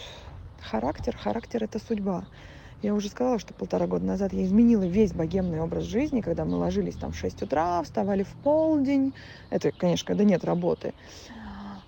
характер, 0.60 1.16
характер 1.16 1.64
это 1.64 1.78
судьба. 1.78 2.24
Я 2.80 2.94
уже 2.94 3.08
сказала, 3.08 3.38
что 3.40 3.54
полтора 3.54 3.86
года 3.86 4.04
назад 4.04 4.32
я 4.32 4.44
изменила 4.44 4.84
весь 4.84 5.12
богемный 5.12 5.60
образ 5.60 5.84
жизни, 5.84 6.20
когда 6.20 6.44
мы 6.44 6.56
ложились 6.56 6.94
там 6.94 7.10
в 7.10 7.16
6 7.16 7.42
утра, 7.42 7.82
вставали 7.82 8.22
в 8.22 8.34
полдень. 8.42 9.14
Это, 9.50 9.72
конечно, 9.72 10.06
когда 10.06 10.22
нет 10.22 10.44
работы. 10.44 10.94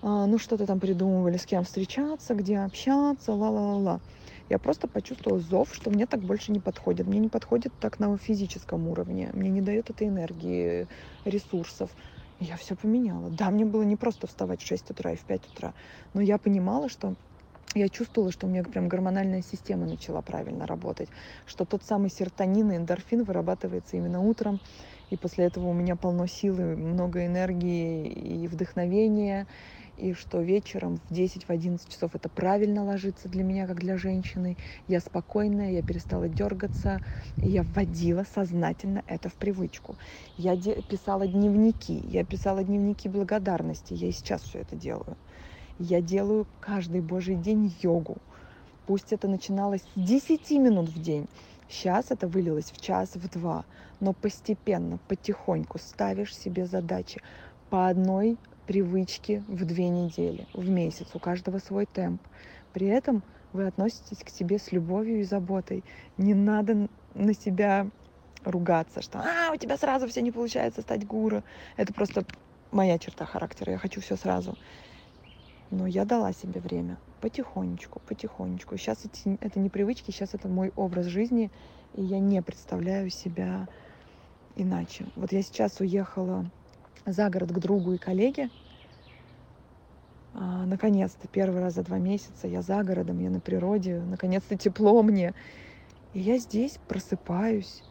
А, 0.03 0.27
ну, 0.27 0.39
что-то 0.39 0.67
там 0.67 0.81
придумывали, 0.81 1.37
с 1.37 1.45
кем 1.45 1.65
встречаться, 1.65 2.35
где 2.35 2.59
общаться, 2.59 3.33
ла-ла-ла. 3.33 4.01
Я 4.49 4.59
просто 4.59 4.89
почувствовала 4.89 5.41
зов, 5.41 5.75
что 5.75 5.91
мне 5.91 6.07
так 6.07 6.21
больше 6.21 6.53
не 6.53 6.59
подходит. 6.59 7.07
Мне 7.07 7.19
не 7.19 7.29
подходит 7.29 7.73
так 7.81 7.99
на 8.01 8.17
физическом 8.17 8.89
уровне. 8.89 9.31
Мне 9.35 9.51
не 9.51 9.61
дает 9.61 9.91
этой 9.91 10.09
энергии, 10.09 10.89
ресурсов. 11.25 11.91
я 12.41 12.57
все 12.57 12.75
поменяла. 12.75 13.29
Да, 13.29 13.51
мне 13.51 13.65
было 13.65 13.83
не 13.83 13.97
просто 13.97 14.27
вставать 14.27 14.63
в 14.63 14.67
6 14.67 14.91
утра 14.91 15.13
и 15.13 15.17
в 15.17 15.25
5 15.25 15.43
утра, 15.53 15.75
но 16.15 16.23
я 16.23 16.39
понимала, 16.39 16.89
что 16.89 17.15
я 17.75 17.89
чувствовала, 17.89 18.33
что 18.33 18.47
у 18.47 18.51
меня 18.51 18.65
прям 18.65 18.89
гормональная 18.89 19.43
система 19.43 19.87
начала 19.87 20.23
правильно 20.23 20.67
работать, 20.67 21.09
что 21.47 21.65
тот 21.65 21.85
самый 21.85 22.11
серотонин 22.11 22.73
и 22.73 22.77
эндорфин 22.77 23.23
вырабатывается 23.23 23.97
именно 23.97 24.21
утром, 24.21 24.59
и 25.11 25.17
после 25.17 25.45
этого 25.45 25.69
у 25.69 25.73
меня 25.73 25.95
полно 25.95 26.27
силы, 26.27 26.77
много 26.77 27.25
энергии 27.27 28.09
и 28.09 28.49
вдохновения, 28.49 29.47
и 30.01 30.15
что 30.15 30.41
вечером 30.41 30.99
в 31.09 31.13
10-11 31.13 31.91
часов 31.91 32.15
это 32.15 32.29
правильно 32.29 32.85
ложится 32.85 33.29
для 33.29 33.45
меня, 33.45 33.67
как 33.67 33.81
для 33.81 33.99
женщины. 33.99 34.57
Я 34.89 35.01
спокойная, 35.01 35.73
я 35.73 35.83
перестала 35.83 36.29
дергаться, 36.29 37.01
я 37.37 37.63
вводила 37.63 38.25
сознательно 38.35 39.05
это 39.07 39.29
в 39.29 39.35
привычку. 39.35 39.97
Я 40.39 40.57
писала 40.57 41.27
дневники, 41.27 42.03
я 42.09 42.25
писала 42.25 42.65
дневники 42.65 43.09
благодарности, 43.09 43.93
я 43.93 44.09
и 44.09 44.13
сейчас 44.13 44.43
все 44.43 44.61
это 44.61 44.75
делаю. 44.75 45.17
Я 45.79 46.01
делаю 46.01 46.47
каждый 46.61 47.03
божий 47.03 47.37
день 47.37 47.75
йогу. 47.83 48.17
Пусть 48.87 49.13
это 49.13 49.29
начиналось 49.29 49.83
с 49.83 50.01
10 50.01 50.51
минут 50.53 50.89
в 50.89 51.01
день. 51.01 51.29
Сейчас 51.69 52.11
это 52.11 52.27
вылилось 52.27 52.73
в 52.73 52.81
час, 52.81 53.15
в 53.15 53.29
два. 53.29 53.65
Но 54.01 54.15
постепенно, 54.15 54.99
потихоньку 55.09 55.79
ставишь 55.79 56.37
себе 56.37 56.67
задачи 56.67 57.21
по 57.69 57.89
одной 57.89 58.37
привычке 58.71 59.43
в 59.49 59.65
две 59.65 59.89
недели, 59.89 60.47
в 60.55 60.71
месяц. 60.71 61.09
У 61.15 61.19
каждого 61.19 61.59
свой 61.59 61.87
темп. 61.87 62.23
При 62.73 62.87
этом 62.87 63.25
вы 63.53 63.67
относитесь 63.67 64.23
к 64.23 64.29
себе 64.29 64.61
с 64.61 64.71
любовью 64.71 65.19
и 65.19 65.25
заботой. 65.25 65.83
Не 66.19 66.35
надо 66.35 66.87
на 67.15 67.35
себя 67.35 67.89
ругаться, 68.45 69.03
что 69.03 69.19
а, 69.19 69.53
у 69.53 69.57
тебя 69.57 69.77
сразу 69.77 70.07
все 70.07 70.23
не 70.23 70.31
получается 70.31 70.83
стать 70.83 71.05
гуру. 71.05 71.43
Это 71.77 71.93
просто 71.93 72.25
моя 72.71 72.97
черта 73.01 73.25
характера. 73.25 73.73
Я 73.73 73.79
хочу 73.79 74.01
все 74.01 74.15
сразу. 74.15 74.57
Но 75.73 75.89
я 75.89 76.05
дала 76.05 76.33
себе 76.33 76.61
время. 76.61 76.97
Потихонечку, 77.21 78.01
потихонечку. 78.07 78.77
Сейчас 78.77 79.05
эти, 79.05 79.37
это 79.41 79.59
не 79.59 79.69
привычки, 79.69 80.13
сейчас 80.13 80.35
это 80.35 80.47
мой 80.47 80.73
образ 80.77 81.07
жизни, 81.07 81.51
и 81.95 82.05
я 82.05 82.21
не 82.21 82.41
представляю 82.41 83.11
себя 83.11 83.67
иначе. 84.55 85.07
Вот 85.17 85.33
я 85.33 85.43
сейчас 85.43 85.81
уехала 85.81 86.49
за 87.07 87.31
город 87.31 87.53
к 87.53 87.59
другу 87.59 87.93
и 87.93 87.99
коллеге. 87.99 88.51
А, 90.35 90.65
наконец-то, 90.67 91.29
первый 91.29 91.61
раз 91.61 91.75
за 91.75 91.83
два 91.83 91.99
месяца 91.99 92.47
я 92.47 92.63
за 92.63 92.83
городом, 92.83 93.19
я 93.19 93.31
на 93.31 93.41
природе, 93.41 94.01
наконец-то 94.01 94.57
тепло 94.57 95.03
мне. 95.03 95.35
И 96.13 96.21
я 96.21 96.39
здесь 96.39 96.79
просыпаюсь 96.89 97.83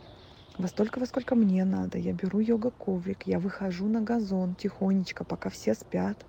во 0.57 0.67
столько, 0.67 0.99
во 0.99 1.05
сколько 1.05 1.35
мне 1.35 1.65
надо. 1.65 1.97
Я 1.97 2.13
беру 2.13 2.39
йога-коврик, 2.39 3.23
я 3.25 3.39
выхожу 3.39 3.87
на 3.87 4.01
газон 4.01 4.55
тихонечко, 4.55 5.23
пока 5.23 5.49
все 5.49 5.73
спят 5.73 6.25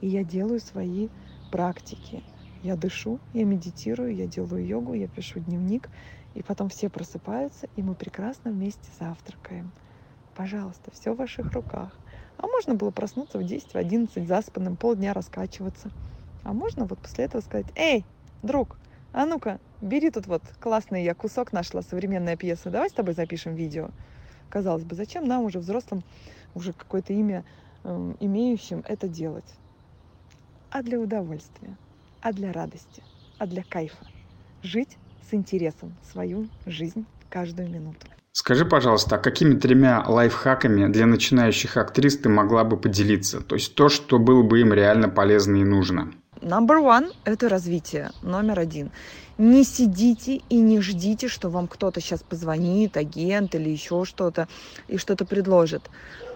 и 0.00 0.08
я 0.08 0.24
делаю 0.24 0.60
свои 0.60 1.08
практики. 1.50 2.22
Я 2.62 2.76
дышу, 2.76 3.20
я 3.32 3.44
медитирую, 3.44 4.14
я 4.14 4.26
делаю 4.26 4.66
йогу, 4.66 4.94
я 4.94 5.08
пишу 5.08 5.40
дневник, 5.40 5.88
и 6.34 6.42
потом 6.42 6.68
все 6.68 6.88
просыпаются, 6.88 7.68
и 7.76 7.82
мы 7.82 7.94
прекрасно 7.94 8.50
вместе 8.50 8.88
завтракаем. 8.98 9.70
Пожалуйста, 10.34 10.90
все 10.92 11.12
в 11.12 11.16
ваших 11.16 11.52
руках. 11.52 11.96
А 12.38 12.46
можно 12.46 12.74
было 12.74 12.90
проснуться 12.90 13.38
в 13.38 13.44
10, 13.44 13.72
в 13.72 13.76
11, 13.76 14.26
заспанным, 14.26 14.76
полдня 14.76 15.12
раскачиваться. 15.14 15.90
А 16.42 16.52
можно 16.52 16.86
вот 16.86 17.00
после 17.00 17.24
этого 17.24 17.40
сказать, 17.40 17.66
эй, 17.74 18.04
друг, 18.42 18.78
а 19.12 19.26
ну-ка, 19.26 19.58
бери 19.80 20.10
тут 20.10 20.26
вот 20.26 20.42
классный 20.60 21.04
я 21.04 21.14
кусок 21.14 21.52
нашла, 21.52 21.82
современная 21.82 22.36
пьеса, 22.36 22.70
давай 22.70 22.90
с 22.90 22.92
тобой 22.92 23.14
запишем 23.14 23.54
видео. 23.54 23.90
Казалось 24.48 24.84
бы, 24.84 24.94
зачем 24.94 25.24
нам 25.24 25.44
уже 25.44 25.58
взрослым, 25.58 26.04
уже 26.54 26.72
какое-то 26.72 27.12
имя 27.12 27.44
э, 27.84 28.14
имеющим 28.20 28.82
это 28.86 29.08
делать? 29.08 29.56
а 30.70 30.82
для 30.82 31.00
удовольствия, 31.00 31.78
а 32.20 32.32
для 32.32 32.52
радости, 32.52 33.02
а 33.38 33.46
для 33.46 33.62
кайфа. 33.62 34.06
Жить 34.62 34.98
с 35.22 35.32
интересом 35.32 35.96
свою 36.02 36.50
жизнь 36.66 37.06
каждую 37.30 37.70
минуту. 37.70 38.15
Скажи, 38.38 38.66
пожалуйста, 38.66 39.16
а 39.16 39.18
какими 39.18 39.58
тремя 39.58 40.04
лайфхаками 40.06 40.92
для 40.92 41.06
начинающих 41.06 41.78
актрис 41.78 42.18
ты 42.18 42.28
могла 42.28 42.64
бы 42.64 42.76
поделиться? 42.76 43.40
То 43.40 43.54
есть 43.54 43.74
то, 43.74 43.88
что 43.88 44.18
было 44.18 44.42
бы 44.42 44.60
им 44.60 44.74
реально 44.74 45.08
полезно 45.08 45.56
и 45.56 45.64
нужно. 45.64 46.12
Number 46.42 46.82
one– 46.82 47.14
это 47.24 47.48
развитие. 47.48 48.10
Номер 48.20 48.60
один. 48.60 48.90
Не 49.38 49.64
сидите 49.64 50.42
и 50.50 50.56
не 50.56 50.82
ждите, 50.82 51.28
что 51.28 51.48
вам 51.48 51.66
кто-то 51.66 52.02
сейчас 52.02 52.22
позвонит, 52.22 52.98
агент 52.98 53.54
или 53.54 53.70
еще 53.70 54.04
что-то, 54.04 54.48
и 54.86 54.98
что-то 54.98 55.24
предложит. 55.24 55.88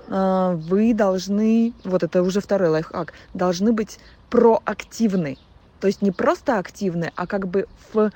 А, 0.09 0.55
вы 0.55 0.95
должны, 0.95 1.75
вот 1.85 2.03
это 2.03 2.23
уже 2.23 2.41
второй 2.41 2.71
лайфхак, 2.71 3.13
должны 3.35 3.73
быть 3.73 3.99
проактивны. 4.31 5.37
То 5.81 5.87
есть 5.87 6.01
не 6.01 6.13
просто 6.13 6.59
активны, 6.59 7.13
а 7.15 7.27
как 7.27 7.47
бы 7.47 7.67
в 7.93 8.11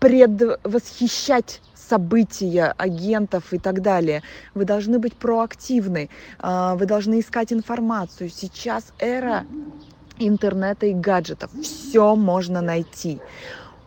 предвосхищать 0.00 1.60
события 1.90 2.74
агентов 2.78 3.52
и 3.52 3.58
так 3.58 3.82
далее. 3.82 4.22
Вы 4.54 4.64
должны 4.64 4.98
быть 4.98 5.14
проактивны, 5.14 6.08
а, 6.38 6.74
вы 6.76 6.86
должны 6.86 7.18
искать 7.18 7.52
информацию. 7.52 8.30
Сейчас 8.30 8.92
эра 9.00 9.44
интернета 10.18 10.86
и 10.86 10.94
гаджетов. 10.94 11.50
Все 11.62 12.14
можно 12.14 12.60
найти 12.60 13.20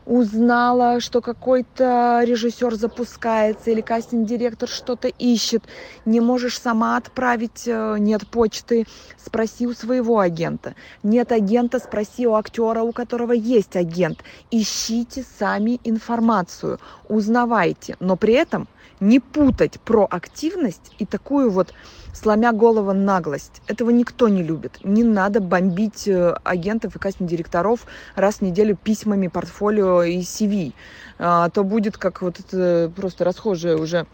узнала, 0.05 0.99
что 0.99 1.21
какой-то 1.21 2.21
режиссер 2.23 2.75
запускается 2.75 3.71
или 3.71 3.81
кастинг-директор 3.81 4.67
что-то 4.67 5.07
ищет, 5.07 5.63
не 6.05 6.19
можешь 6.19 6.59
сама 6.59 6.97
отправить, 6.97 7.63
э, 7.65 7.97
нет 7.99 8.27
почты, 8.27 8.85
спроси 9.17 9.67
у 9.67 9.73
своего 9.73 10.19
агента. 10.19 10.75
Нет 11.03 11.31
агента, 11.31 11.79
спроси 11.79 12.27
у 12.27 12.35
актера, 12.35 12.81
у 12.81 12.91
которого 12.91 13.31
есть 13.31 13.75
агент. 13.75 14.23
Ищите 14.51 15.25
сами 15.39 15.79
информацию, 15.83 16.79
узнавайте, 17.07 17.95
но 17.99 18.15
при 18.15 18.33
этом 18.33 18.67
не 18.99 19.19
путать 19.19 19.79
проактивность 19.81 20.91
и 20.97 21.05
такую 21.05 21.51
вот 21.51 21.73
сломя 22.13 22.54
голову 22.54 22.93
наглость. 22.93 23.62
Этого 23.67 23.89
никто 23.89 24.30
не 24.30 24.43
любит. 24.43 24.80
Не 24.84 25.04
надо 25.04 25.41
бомбить 25.41 26.08
э, 26.08 26.36
агентов 26.43 26.95
и 26.95 26.99
кастинг-директоров 26.99 27.86
раз 28.15 28.36
в 28.36 28.41
неделю 28.41 28.78
письмами, 28.78 29.28
портфолио 29.28 30.04
и 30.04 30.19
CV. 30.19 30.73
А, 31.19 31.49
то 31.49 31.63
будет 31.63 31.97
как 31.97 32.21
вот 32.21 32.39
это 32.39 32.91
просто 32.95 33.26
расхожая 33.26 33.76
уже 33.76 34.06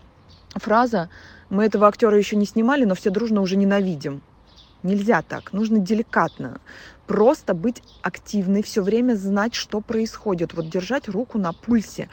фраза. 0.55 1.09
Мы 1.49 1.65
этого 1.65 1.87
актера 1.87 2.17
еще 2.17 2.35
не 2.35 2.45
снимали, 2.45 2.85
но 2.85 2.95
все 2.95 3.09
дружно 3.09 3.41
уже 3.41 3.57
ненавидим. 3.57 4.21
Нельзя 4.81 5.21
так, 5.21 5.51
нужно 5.51 5.79
деликатно. 5.79 6.61
Просто 7.09 7.53
быть 7.55 7.81
активной, 8.03 8.61
все 8.61 8.83
время 8.83 9.15
знать, 9.15 9.55
что 9.55 9.81
происходит. 9.81 10.53
Вот 10.53 10.69
держать 10.69 11.09
руку 11.09 11.39
на 11.39 11.53
пульсе. 11.53 12.07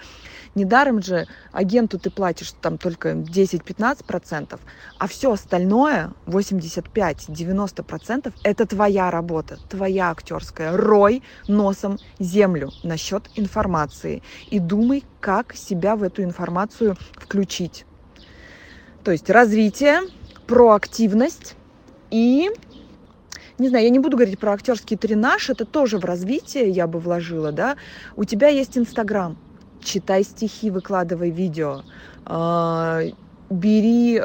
Недаром 0.54 1.02
же 1.02 1.26
агенту 1.52 1.98
ты 1.98 2.08
платишь 2.08 2.52
там 2.62 2.78
только 2.78 3.10
10-15%, 3.10 4.58
а 4.98 5.06
все 5.06 5.32
остальное, 5.32 6.14
85-90%, 6.24 8.32
это 8.42 8.66
твоя 8.66 9.10
работа, 9.10 9.58
твоя 9.68 10.12
актерская. 10.12 10.74
Рой 10.74 11.22
носом 11.46 11.98
землю 12.18 12.70
насчет 12.82 13.28
информации 13.34 14.22
и 14.48 14.60
думай, 14.60 15.04
как 15.20 15.54
себя 15.54 15.96
в 15.96 16.04
эту 16.04 16.22
информацию 16.22 16.96
включить. 17.12 17.84
То 19.04 19.12
есть 19.12 19.28
развитие, 19.28 20.00
проактивность 20.46 21.54
и 22.10 22.50
не 23.58 23.68
знаю, 23.68 23.84
я 23.84 23.90
не 23.90 23.98
буду 23.98 24.16
говорить 24.16 24.38
про 24.38 24.52
актерский 24.52 24.96
тренаж, 24.96 25.50
это 25.50 25.64
тоже 25.64 25.98
в 25.98 26.04
развитие 26.04 26.68
я 26.68 26.86
бы 26.86 26.98
вложила, 26.98 27.52
да. 27.52 27.76
У 28.16 28.24
тебя 28.24 28.48
есть 28.48 28.76
Инстаграм, 28.76 29.36
читай 29.82 30.24
стихи, 30.24 30.70
выкладывай 30.70 31.30
видео, 31.30 31.82
а, 32.24 33.00
бери 33.50 34.20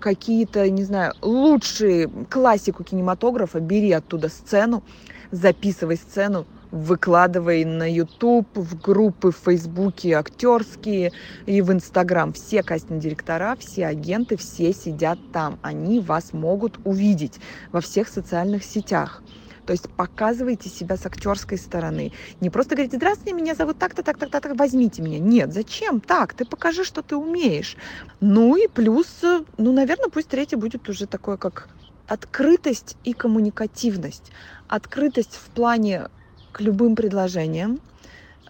какие-то, 0.00 0.68
не 0.68 0.82
знаю, 0.82 1.14
лучшие 1.22 2.08
классику 2.28 2.82
кинематографа, 2.82 3.60
бери 3.60 3.92
оттуда 3.92 4.28
сцену, 4.28 4.82
записывай 5.30 5.96
сцену, 5.96 6.46
выкладывай 6.72 7.64
на 7.64 7.88
YouTube, 7.88 8.48
в 8.54 8.80
группы 8.80 9.30
в 9.30 9.36
Фейсбуке 9.36 10.14
актерские 10.14 11.12
и 11.46 11.62
в 11.62 11.70
Инстаграм. 11.70 12.32
Все 12.32 12.62
кастинг-директора, 12.62 13.56
все 13.60 13.86
агенты, 13.86 14.36
все 14.36 14.72
сидят 14.72 15.18
там. 15.32 15.60
Они 15.62 16.00
вас 16.00 16.32
могут 16.32 16.80
увидеть 16.84 17.38
во 17.70 17.80
всех 17.80 18.08
социальных 18.08 18.64
сетях. 18.64 19.22
То 19.66 19.72
есть 19.72 19.88
показывайте 19.90 20.68
себя 20.68 20.96
с 20.96 21.06
актерской 21.06 21.56
стороны. 21.56 22.12
Не 22.40 22.50
просто 22.50 22.74
говорите, 22.74 22.96
здравствуйте, 22.96 23.32
меня 23.32 23.54
зовут 23.54 23.78
так-то, 23.78 24.02
так-то, 24.02 24.28
так-то, 24.28 24.54
возьмите 24.54 25.02
меня. 25.02 25.20
Нет, 25.20 25.52
зачем 25.52 26.00
так? 26.00 26.34
Ты 26.34 26.44
покажи, 26.44 26.84
что 26.84 27.02
ты 27.02 27.14
умеешь. 27.14 27.76
Ну 28.20 28.56
и 28.56 28.66
плюс, 28.66 29.20
ну, 29.58 29.72
наверное, 29.72 30.08
пусть 30.08 30.28
третий 30.28 30.56
будет 30.56 30.88
уже 30.88 31.06
такое, 31.06 31.36
как 31.36 31.68
открытость 32.08 32.96
и 33.04 33.12
коммуникативность. 33.12 34.32
Открытость 34.66 35.36
в 35.36 35.50
плане 35.50 36.08
к 36.52 36.60
любым 36.60 36.94
предложениям. 36.94 37.80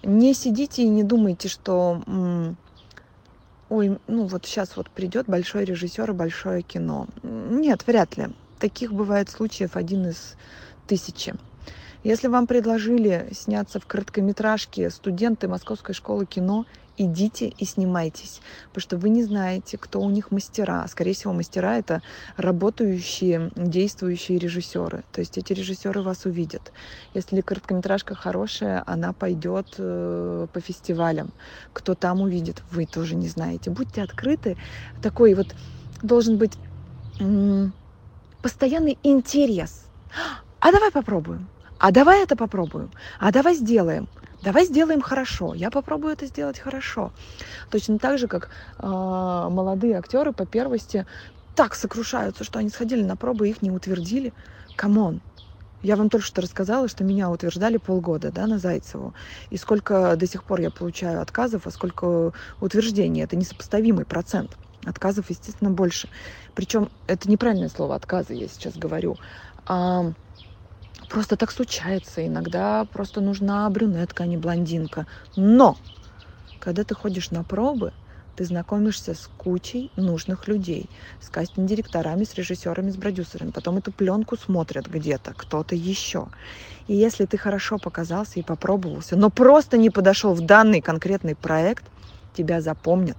Не 0.03 0.35
сидите 0.35 0.83
и 0.83 0.89
не 0.89 1.05
думайте, 1.05 1.49
что 1.49 2.03
ой, 3.69 3.99
ну 4.07 4.27
вот 4.27 4.45
сейчас 4.45 4.77
вот 4.77 4.91
придет 4.91 5.27
большой 5.27 5.65
режиссер 5.65 6.11
и 6.11 6.15
большое 6.15 6.63
кино. 6.63 7.07
Нет, 7.23 7.87
вряд 7.87 8.17
ли. 8.17 8.29
Таких 8.59 8.93
бывает 8.93 9.31
случаев 9.31 9.77
один 9.77 10.09
из 10.09 10.35
тысячи. 10.87 11.35
Если 12.05 12.27
вам 12.27 12.49
предложили 12.49 13.29
сняться 13.33 13.79
в 13.79 13.87
короткометражке 13.87 14.91
студенты 14.91 15.47
Московской 15.47 15.95
школы 15.95 16.27
кино, 16.27 16.67
идите 16.97 17.49
и 17.49 17.65
снимайтесь, 17.65 18.41
потому 18.69 18.83
что 18.83 18.97
вы 18.97 19.09
не 19.09 19.23
знаете, 19.23 19.79
кто 19.79 20.01
у 20.01 20.11
них 20.11 20.33
мастера. 20.33 20.87
Скорее 20.89 21.15
всего, 21.15 21.33
мастера 21.33 21.79
это 21.79 22.03
работающие, 22.37 23.51
действующие 23.55 24.39
режиссеры. 24.39 25.05
То 25.13 25.21
есть 25.21 25.39
эти 25.39 25.53
режиссеры 25.53 26.03
вас 26.03 26.25
увидят. 26.25 26.73
Если 27.15 27.41
короткометражка 27.41 28.17
хорошая, 28.17 28.83
она 28.85 29.13
пойдет 29.13 29.75
э, 29.79 30.49
по 30.53 30.61
фестивалям. 30.61 31.33
Кто 31.73 31.95
там 31.95 32.21
увидит, 32.21 32.63
вы 32.73 32.87
тоже 32.87 33.15
не 33.15 33.29
знаете. 33.29 33.71
Будьте 33.71 34.03
открыты. 34.03 34.57
Такой 35.03 35.35
вот 35.35 35.55
должен 36.03 36.37
быть 36.37 36.53
постоянный 38.43 38.99
интерес. 39.05 39.85
А 40.59 40.73
давай 40.73 40.91
попробуем. 40.91 41.47
А 41.83 41.91
давай 41.91 42.23
это 42.23 42.37
попробуем. 42.37 42.93
А 43.19 43.33
давай 43.33 43.57
сделаем. 43.57 44.09
Давай 44.41 44.67
сделаем 44.67 45.01
хорошо. 45.01 45.53
Я 45.53 45.69
попробую 45.69 46.13
это 46.13 46.27
сделать 46.27 46.61
хорошо. 46.61 47.11
Точно 47.73 47.99
так 47.99 48.19
же, 48.19 48.29
как 48.29 48.51
э, 48.79 48.87
молодые 48.87 49.99
актеры 49.99 50.33
по 50.33 50.47
первости 50.47 51.07
так 51.57 51.75
сокрушаются, 51.75 52.45
что 52.45 52.61
они 52.61 52.69
сходили 52.69 53.03
на 53.03 53.17
пробы, 53.17 53.49
их 53.49 53.63
не 53.63 53.73
утвердили. 53.73 54.33
Come 54.77 55.02
on. 55.02 55.21
Я 55.83 55.97
вам 55.97 56.09
только 56.09 56.25
что 56.25 56.41
рассказала, 56.41 56.87
что 56.87 57.03
меня 57.03 57.29
утверждали 57.29 57.79
полгода 57.79 58.31
да, 58.31 58.47
на 58.47 58.61
Зайцеву. 58.61 59.13
И 59.51 59.57
сколько 59.57 60.15
до 60.15 60.27
сих 60.29 60.45
пор 60.45 60.61
я 60.61 60.71
получаю 60.71 61.21
отказов, 61.21 61.67
а 61.67 61.73
сколько 61.73 62.33
утверждений. 62.61 63.25
Это 63.25 63.35
несопоставимый 63.35 64.05
процент. 64.05 64.57
Отказов, 64.85 65.31
естественно, 65.31 65.73
больше. 65.73 66.09
Причем 66.55 66.91
это 67.09 67.29
неправильное 67.29 67.71
слово 67.71 67.97
отказы, 67.97 68.35
я 68.35 68.47
сейчас 68.47 68.77
говорю. 68.77 69.17
А, 69.67 70.13
Просто 71.13 71.37
так 71.37 71.53
случается. 71.53 72.27
Иногда 72.27 72.87
просто 72.87 73.21
нужна 73.21 73.69
брюнетка, 73.69 74.23
а 74.23 74.27
не 74.27 74.39
блондинка. 74.39 75.07
Но, 75.37 75.79
когда 76.59 76.85
ты 76.85 76.95
ходишь 76.95 77.31
на 77.31 77.45
пробы, 77.45 77.93
ты 78.35 78.47
знакомишься 78.47 79.13
с 79.13 79.29
кучей 79.37 79.93
нужных 79.95 80.49
людей, 80.49 80.91
с 81.21 81.29
кастинг-директорами, 81.29 82.25
с 82.25 82.33
режиссерами, 82.35 82.91
с 82.91 82.97
продюсерами. 82.97 83.51
Потом 83.51 83.77
эту 83.77 83.93
пленку 83.93 84.39
смотрят 84.39 84.87
где-то, 84.87 85.35
кто-то 85.35 85.75
еще. 85.75 86.29
И 86.87 86.97
если 86.97 87.27
ты 87.27 87.37
хорошо 87.37 87.79
показался 87.79 88.41
и 88.41 88.43
попробовался, 88.43 89.15
но 89.15 89.29
просто 89.29 89.77
не 89.77 89.91
подошел 89.91 90.33
в 90.33 90.41
данный 90.41 90.81
конкретный 90.81 91.37
проект– 91.37 91.91
тебя 92.33 92.61
запомнят, 92.61 93.17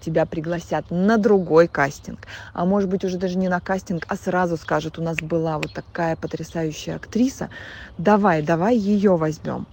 тебя 0.00 0.26
пригласят 0.26 0.90
на 0.90 1.18
другой 1.18 1.68
кастинг. 1.68 2.26
А 2.52 2.64
может 2.64 2.88
быть 2.88 3.04
уже 3.04 3.18
даже 3.18 3.38
не 3.38 3.48
на 3.48 3.60
кастинг, 3.60 4.04
а 4.08 4.16
сразу 4.16 4.56
скажут, 4.56 4.98
у 4.98 5.02
нас 5.02 5.18
была 5.18 5.58
вот 5.58 5.72
такая 5.72 6.16
потрясающая 6.16 6.96
актриса, 6.96 7.50
давай, 7.98 8.42
давай 8.42 8.76
ее 8.76 9.16
возьмем. 9.16 9.66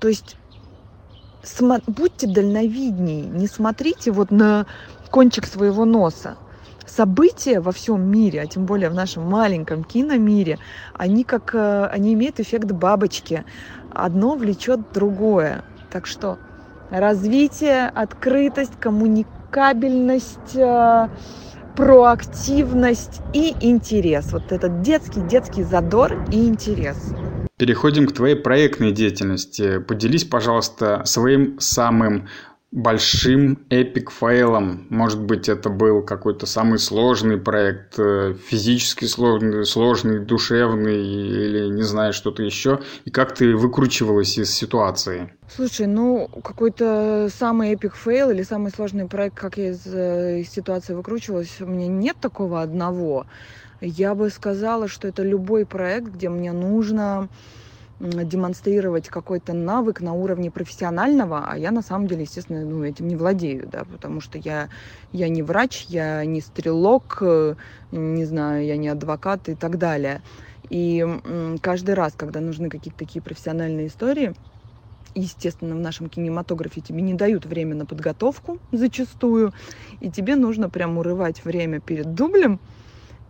То 0.00 0.08
есть 0.08 0.36
будьте 1.86 2.26
дальновиднее, 2.26 3.26
не 3.26 3.46
смотрите 3.46 4.10
вот 4.10 4.30
на 4.30 4.66
кончик 5.10 5.46
своего 5.46 5.84
носа. 5.84 6.36
События 6.86 7.60
во 7.60 7.72
всем 7.72 8.02
мире, 8.02 8.42
а 8.42 8.46
тем 8.46 8.66
более 8.66 8.90
в 8.90 8.94
нашем 8.94 9.22
маленьком 9.22 9.84
киномире, 9.84 10.58
они 10.94 11.24
как 11.24 11.54
э, 11.54 11.86
они 11.86 12.12
имеют 12.12 12.40
эффект 12.40 12.72
бабочки. 12.72 13.44
Одно 13.92 14.34
влечет 14.34 14.92
другое. 14.92 15.64
Так 15.90 16.06
что 16.06 16.38
развитие, 16.92 17.88
открытость, 17.88 18.78
коммуникабельность, 18.78 20.54
э, 20.54 21.08
проактивность 21.76 23.20
и 23.32 23.56
интерес. 23.60 24.32
Вот 24.32 24.52
этот 24.52 24.82
детский, 24.82 25.20
детский 25.22 25.62
задор 25.62 26.24
и 26.30 26.46
интерес. 26.46 26.96
Переходим 27.58 28.06
к 28.06 28.12
твоей 28.12 28.34
проектной 28.34 28.92
деятельности. 28.92 29.78
Поделись, 29.78 30.24
пожалуйста, 30.24 31.02
своим 31.04 31.58
самым 31.60 32.28
большим 32.72 33.58
epic 33.68 34.10
fail 34.10 34.53
ом. 34.53 34.86
Может 34.88 35.20
быть, 35.20 35.50
это 35.50 35.68
был 35.68 36.02
какой-то 36.02 36.46
самый 36.46 36.78
сложный 36.78 37.36
проект, 37.36 37.98
э, 37.98 38.34
физически 38.48 39.04
сложный, 39.04 39.66
сложный, 39.66 40.20
душевный 40.20 41.06
или 41.06 41.68
не 41.68 41.82
знаю, 41.82 42.14
что-то 42.14 42.42
еще. 42.42 42.80
И 43.04 43.10
как 43.10 43.34
ты 43.34 43.54
выкручивалась 43.54 44.38
из 44.38 44.50
ситуации? 44.50 45.34
Слушай, 45.54 45.86
ну, 45.86 46.28
какой-то 46.42 47.28
самый 47.38 47.72
epic 47.72 47.94
fail 47.94 48.30
или 48.30 48.42
самый 48.42 48.72
сложный 48.72 49.06
проект, 49.06 49.36
как 49.36 49.58
я 49.58 49.70
из, 49.70 49.82
э, 49.86 50.40
из 50.40 50.50
ситуации 50.50 50.94
выкручивалась, 50.94 51.60
у 51.60 51.66
меня 51.66 51.88
нет 51.88 52.16
такого 52.22 52.62
одного. 52.62 53.26
Я 53.82 54.14
бы 54.14 54.30
сказала, 54.30 54.88
что 54.88 55.08
это 55.08 55.22
любой 55.22 55.66
проект, 55.66 56.06
где 56.06 56.30
мне 56.30 56.52
нужно 56.52 57.28
демонстрировать 58.02 59.08
какой-то 59.08 59.52
навык 59.52 60.00
на 60.00 60.12
уровне 60.12 60.50
профессионального, 60.50 61.46
а 61.48 61.56
я 61.56 61.70
на 61.70 61.82
самом 61.82 62.08
деле, 62.08 62.22
естественно, 62.22 62.64
ну, 62.64 62.84
этим 62.84 63.06
не 63.06 63.16
владею, 63.16 63.68
да, 63.70 63.84
потому 63.84 64.20
что 64.20 64.38
я, 64.38 64.68
я 65.12 65.28
не 65.28 65.42
врач, 65.42 65.86
я 65.88 66.24
не 66.24 66.40
стрелок, 66.40 67.18
э, 67.20 67.54
не 67.92 68.24
знаю, 68.24 68.64
я 68.66 68.76
не 68.76 68.88
адвокат 68.88 69.48
и 69.48 69.54
так 69.54 69.78
далее. 69.78 70.20
И 70.68 71.06
каждый 71.60 71.94
раз, 71.94 72.14
когда 72.16 72.40
нужны 72.40 72.68
какие-то 72.68 72.98
такие 72.98 73.22
профессиональные 73.22 73.86
истории, 73.86 74.34
естественно, 75.14 75.74
в 75.74 75.80
нашем 75.80 76.08
кинематографе 76.08 76.80
тебе 76.80 77.02
не 77.02 77.14
дают 77.14 77.46
время 77.46 77.76
на 77.76 77.86
подготовку 77.86 78.58
зачастую, 78.72 79.52
и 80.00 80.10
тебе 80.10 80.34
нужно 80.34 80.68
прям 80.70 80.98
урывать 80.98 81.44
время 81.44 81.80
перед 81.80 82.14
дублем 82.14 82.58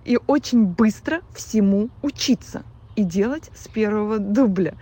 и 0.05 0.19
очень 0.27 0.65
быстро 0.65 1.21
всему 1.35 1.91
учиться 2.01 2.63
и 2.97 3.05
делать 3.05 3.51
с 3.55 3.69
первого 3.69 4.19
дубля. 4.19 4.75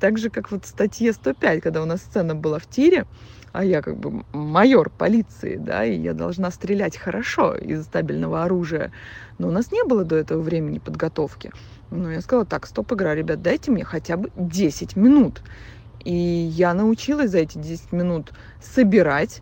Так 0.00 0.18
же, 0.18 0.28
как 0.30 0.50
вот 0.50 0.64
в 0.64 0.68
статье 0.68 1.12
105, 1.12 1.62
когда 1.62 1.82
у 1.82 1.86
нас 1.86 2.00
сцена 2.00 2.34
была 2.34 2.58
в 2.58 2.66
тире, 2.66 3.06
а 3.52 3.64
я 3.64 3.80
как 3.80 3.96
бы 3.96 4.24
майор 4.34 4.90
полиции, 4.90 5.56
да, 5.56 5.84
и 5.84 5.98
я 5.98 6.12
должна 6.12 6.50
стрелять 6.50 6.98
хорошо 6.98 7.54
из 7.54 7.84
стабильного 7.84 8.44
оружия. 8.44 8.92
Но 9.38 9.48
у 9.48 9.50
нас 9.50 9.72
не 9.72 9.82
было 9.84 10.04
до 10.04 10.16
этого 10.16 10.42
времени 10.42 10.78
подготовки. 10.78 11.50
Ну, 11.90 12.10
я 12.10 12.20
сказала, 12.20 12.44
так, 12.44 12.66
стоп, 12.66 12.92
игра, 12.92 13.14
ребят, 13.14 13.40
дайте 13.40 13.70
мне 13.70 13.84
хотя 13.84 14.18
бы 14.18 14.30
10 14.36 14.96
минут. 14.96 15.42
И 16.04 16.14
я 16.14 16.74
научилась 16.74 17.30
за 17.30 17.38
эти 17.38 17.56
10 17.56 17.92
минут 17.92 18.32
собирать 18.60 19.40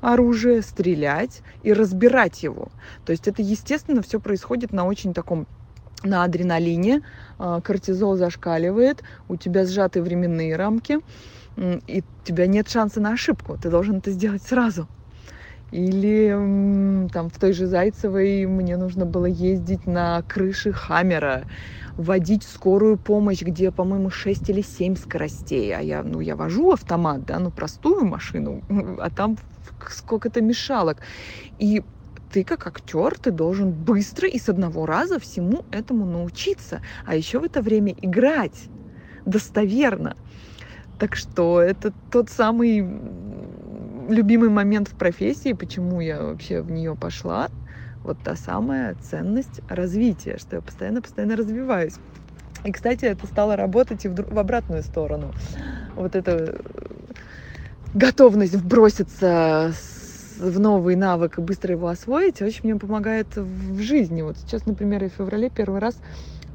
оружие, 0.00 0.62
стрелять 0.62 1.42
и 1.62 1.72
разбирать 1.72 2.42
его. 2.42 2.68
То 3.06 3.12
есть 3.12 3.28
это, 3.28 3.40
естественно, 3.40 4.02
все 4.02 4.18
происходит 4.18 4.72
на 4.72 4.84
очень 4.84 5.14
таком 5.14 5.46
на 6.04 6.24
адреналине, 6.24 7.02
а, 7.38 7.60
кортизол 7.60 8.16
зашкаливает, 8.16 9.02
у 9.28 9.36
тебя 9.36 9.64
сжатые 9.66 10.02
временные 10.02 10.56
рамки, 10.56 10.98
и 11.58 12.00
у 12.00 12.24
тебя 12.26 12.46
нет 12.46 12.68
шанса 12.70 13.00
на 13.00 13.12
ошибку, 13.12 13.58
ты 13.58 13.70
должен 13.70 13.98
это 13.98 14.10
сделать 14.12 14.42
сразу. 14.44 14.88
Или 15.70 17.08
там 17.12 17.30
в 17.30 17.38
той 17.38 17.52
же 17.54 17.66
Зайцевой 17.66 18.44
мне 18.46 18.76
нужно 18.76 19.06
было 19.06 19.24
ездить 19.26 19.86
на 19.86 20.22
крыше 20.28 20.72
Хаммера, 20.72 21.46
водить 21.96 22.44
скорую 22.44 22.98
помощь, 22.98 23.40
где, 23.42 23.72
по-моему, 23.72 24.10
6 24.10 24.50
или 24.50 24.62
7 24.62 24.96
скоростей. 24.96 25.74
А 25.74 25.80
я, 25.80 26.02
ну, 26.02 26.20
я 26.20 26.36
вожу 26.36 26.72
автомат, 26.72 27.24
да, 27.24 27.38
ну, 27.38 27.50
простую 27.52 28.04
машину, 28.04 28.62
а 29.00 29.10
там 29.10 29.38
сколько-то 29.88 30.42
мешалок. 30.42 30.98
И 31.58 31.82
ты 32.32 32.44
как 32.44 32.66
актер, 32.66 33.18
ты 33.18 33.30
должен 33.30 33.70
быстро 33.70 34.26
и 34.26 34.38
с 34.38 34.48
одного 34.48 34.86
раза 34.86 35.20
всему 35.20 35.64
этому 35.70 36.06
научиться, 36.06 36.80
а 37.04 37.14
еще 37.14 37.38
в 37.38 37.44
это 37.44 37.60
время 37.60 37.94
играть 38.00 38.68
достоверно. 39.26 40.16
Так 40.98 41.14
что 41.14 41.60
это 41.60 41.92
тот 42.10 42.30
самый 42.30 42.78
любимый 44.08 44.48
момент 44.48 44.88
в 44.88 44.96
профессии, 44.96 45.52
почему 45.52 46.00
я 46.00 46.22
вообще 46.22 46.62
в 46.62 46.70
нее 46.70 46.96
пошла. 46.96 47.48
вот 48.02 48.18
та 48.24 48.34
самая 48.34 48.96
ценность 48.96 49.60
развития, 49.68 50.38
что 50.38 50.56
я 50.56 50.62
постоянно-постоянно 50.62 51.36
развиваюсь. 51.36 51.94
И, 52.64 52.72
кстати, 52.72 53.04
это 53.04 53.26
стало 53.26 53.56
работать 53.56 54.04
и 54.04 54.08
в, 54.08 54.38
обратную 54.38 54.82
сторону. 54.82 55.32
Вот 55.94 56.16
эта 56.16 56.60
готовность 57.94 58.56
броситься 58.56 59.72
в 60.42 60.58
новый 60.58 60.96
навык 60.96 61.38
и 61.38 61.40
быстро 61.40 61.72
его 61.72 61.88
освоить, 61.88 62.42
очень 62.42 62.60
мне 62.64 62.76
помогает 62.76 63.36
в 63.36 63.80
жизни. 63.80 64.22
Вот 64.22 64.36
сейчас, 64.38 64.66
например, 64.66 65.02
я 65.04 65.08
в 65.08 65.12
феврале 65.12 65.50
первый 65.50 65.80
раз 65.80 65.96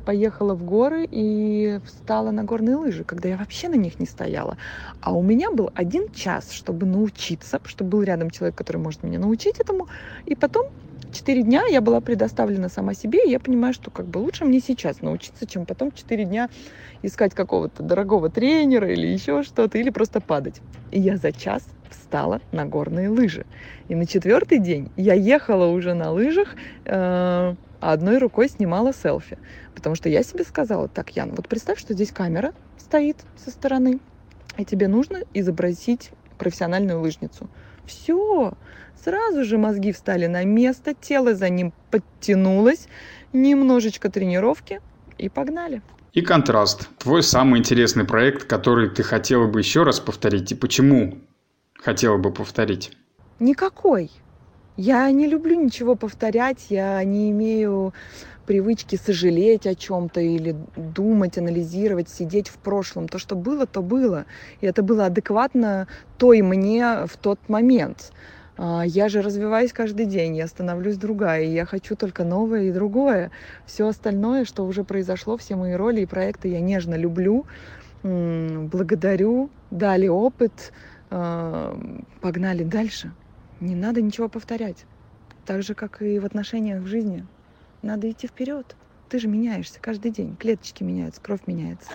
поехала 0.06 0.54
в 0.56 0.64
горы 0.64 1.08
и 1.10 1.80
встала 1.86 2.32
на 2.32 2.44
горные 2.44 2.76
лыжи, 2.76 3.04
когда 3.04 3.30
я 3.30 3.38
вообще 3.38 3.68
на 3.68 3.76
них 3.76 4.00
не 4.00 4.06
стояла. 4.06 4.58
А 5.02 5.14
у 5.14 5.22
меня 5.22 5.52
был 5.52 5.70
один 5.74 6.08
час, 6.14 6.52
чтобы 6.52 6.86
научиться, 6.86 7.60
чтобы 7.66 7.90
был 7.90 8.04
рядом 8.04 8.30
человек, 8.30 8.56
который 8.56 8.78
может 8.78 9.04
меня 9.04 9.20
научить 9.20 9.60
этому. 9.60 9.88
И 10.26 10.36
потом 10.36 10.68
четыре 11.12 11.44
дня 11.44 11.64
я 11.70 11.82
была 11.82 12.00
предоставлена 12.00 12.70
сама 12.70 12.94
себе, 12.94 13.20
и 13.26 13.30
я 13.30 13.40
понимаю, 13.40 13.74
что 13.74 13.92
как 13.92 14.08
бы 14.08 14.20
лучше 14.20 14.46
мне 14.46 14.60
сейчас 14.60 15.02
научиться, 15.02 15.46
чем 15.46 15.66
потом 15.66 15.92
четыре 15.92 16.26
дня 16.26 16.50
искать 17.02 17.34
какого-то 17.34 17.84
дорогого 17.84 18.30
тренера 18.30 18.92
или 18.92 19.08
еще 19.08 19.44
что-то, 19.44 19.78
или 19.78 19.90
просто 19.90 20.22
падать. 20.22 20.62
И 20.92 21.00
я 21.00 21.18
за 21.18 21.32
час 21.32 21.64
встала 21.90 22.42
на 22.52 22.66
горные 22.66 23.10
лыжи. 23.10 23.46
И 23.88 23.96
на 23.96 24.06
четвертый 24.06 24.60
день 24.60 24.92
я 24.96 25.14
ехала 25.14 25.68
уже 25.68 25.94
на 25.94 26.12
лыжах, 26.12 26.56
э, 26.86 27.56
а 27.80 27.94
одной 27.94 28.18
рукой 28.18 28.50
снимала 28.50 28.94
селфи. 28.94 29.38
Потому 29.76 29.96
что 29.96 30.10
я 30.10 30.24
себе 30.24 30.44
сказала, 30.44 30.88
так, 30.88 31.16
Ян, 31.16 31.32
вот 31.36 31.48
представь, 31.48 31.80
что 31.80 31.94
здесь 31.94 32.12
камера 32.12 32.54
стоит 32.78 33.18
со 33.36 33.52
стороны, 33.52 34.00
и 34.58 34.66
тебе 34.66 34.88
нужно 34.88 35.20
изобразить 35.34 36.12
профессиональную 36.38 37.00
лыжницу. 37.00 37.50
Все, 37.86 38.54
сразу 39.04 39.44
же 39.44 39.58
мозги 39.58 39.92
встали 39.92 40.26
на 40.28 40.44
место, 40.44 40.94
тело 40.94 41.36
за 41.36 41.50
ним 41.50 41.74
подтянулось, 41.92 42.88
немножечко 43.34 44.10
тренировки 44.10 44.82
и 45.18 45.30
погнали. 45.30 45.82
И 46.14 46.22
контраст. 46.22 46.90
Твой 46.98 47.22
самый 47.22 47.60
интересный 47.60 48.04
проект, 48.04 48.46
который 48.46 48.90
ты 48.90 49.04
хотела 49.04 49.46
бы 49.46 49.60
еще 49.60 49.84
раз 49.84 50.00
повторить, 50.00 50.52
и 50.52 50.56
почему 50.56 51.20
хотела 51.80 52.18
бы 52.18 52.32
повторить? 52.32 52.92
Никакой. 53.40 54.12
Я 54.78 55.10
не 55.12 55.28
люблю 55.28 55.60
ничего 55.60 55.96
повторять, 55.96 56.68
я 56.70 57.04
не 57.04 57.32
имею 57.32 57.94
привычки 58.46 58.96
сожалеть 58.96 59.68
о 59.68 59.76
чем-то 59.76 60.22
или 60.22 60.56
думать, 60.76 61.38
анализировать, 61.38 62.10
сидеть 62.10 62.48
в 62.48 62.58
прошлом. 62.58 63.08
То, 63.08 63.20
что 63.20 63.36
было, 63.36 63.66
то 63.66 63.82
было. 63.82 64.26
И 64.62 64.66
это 64.66 64.84
было 64.84 65.06
адекватно 65.08 65.88
той 66.18 66.42
мне 66.42 67.06
в 67.06 67.18
тот 67.18 67.40
момент. 67.50 68.12
А, 68.58 68.84
я 68.86 69.10
же 69.10 69.22
развиваюсь 69.22 69.74
каждый 69.74 70.06
день, 70.06 70.36
я 70.36 70.48
становлюсь 70.48 70.98
другая, 70.98 71.44
и 71.44 71.54
я 71.54 71.66
хочу 71.66 71.96
только 71.96 72.24
новое 72.24 72.64
и 72.64 72.72
другое. 72.72 73.32
Все 73.66 73.88
остальное, 73.88 74.46
что 74.46 74.66
уже 74.66 74.84
произошло, 74.84 75.38
все 75.38 75.56
мои 75.56 75.74
роли 75.74 76.02
и 76.02 76.06
проекты 76.06 76.48
я 76.48 76.60
нежно 76.60 76.96
люблю, 76.96 77.46
благодарю, 78.04 79.50
дали 79.70 80.08
опыт, 80.08 80.72
погнали 81.10 82.64
дальше. 82.64 83.14
Не 83.60 83.76
надо 83.76 84.02
ничего 84.02 84.30
повторять. 84.30 84.86
Так 85.46 85.64
же, 85.64 85.74
как 85.74 86.02
и 86.02 86.20
в 86.20 86.26
отношениях 86.26 86.84
в 86.84 86.88
жизни. 86.88 87.26
Надо 87.82 88.10
идти 88.12 88.28
вперед. 88.28 88.76
Ты 89.10 89.20
же 89.20 89.28
меняешься 89.28 89.80
каждый 89.82 90.12
день. 90.12 90.36
Клеточки 90.36 90.84
меняются, 90.84 91.22
кровь 91.22 91.42
меняется. 91.48 91.92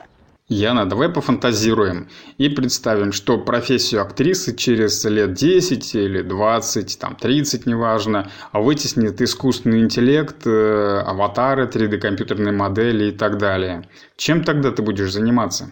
Яна, 0.48 0.86
давай 0.86 1.08
пофантазируем 1.08 2.08
и 2.36 2.48
представим, 2.48 3.12
что 3.12 3.38
профессию 3.38 4.02
актрисы 4.02 4.54
через 4.54 5.02
лет 5.04 5.32
10 5.34 5.94
или 5.94 6.20
20, 6.22 6.98
там 6.98 7.16
30, 7.16 7.66
неважно, 7.66 8.30
а 8.50 8.60
вытеснит 8.60 9.22
искусственный 9.22 9.80
интеллект, 9.80 10.46
э, 10.46 11.02
аватары, 11.06 11.66
3D-компьютерные 11.66 12.52
модели 12.52 13.06
и 13.06 13.12
так 13.12 13.38
далее. 13.38 13.88
Чем 14.16 14.44
тогда 14.44 14.72
ты 14.72 14.82
будешь 14.82 15.12
заниматься? 15.12 15.70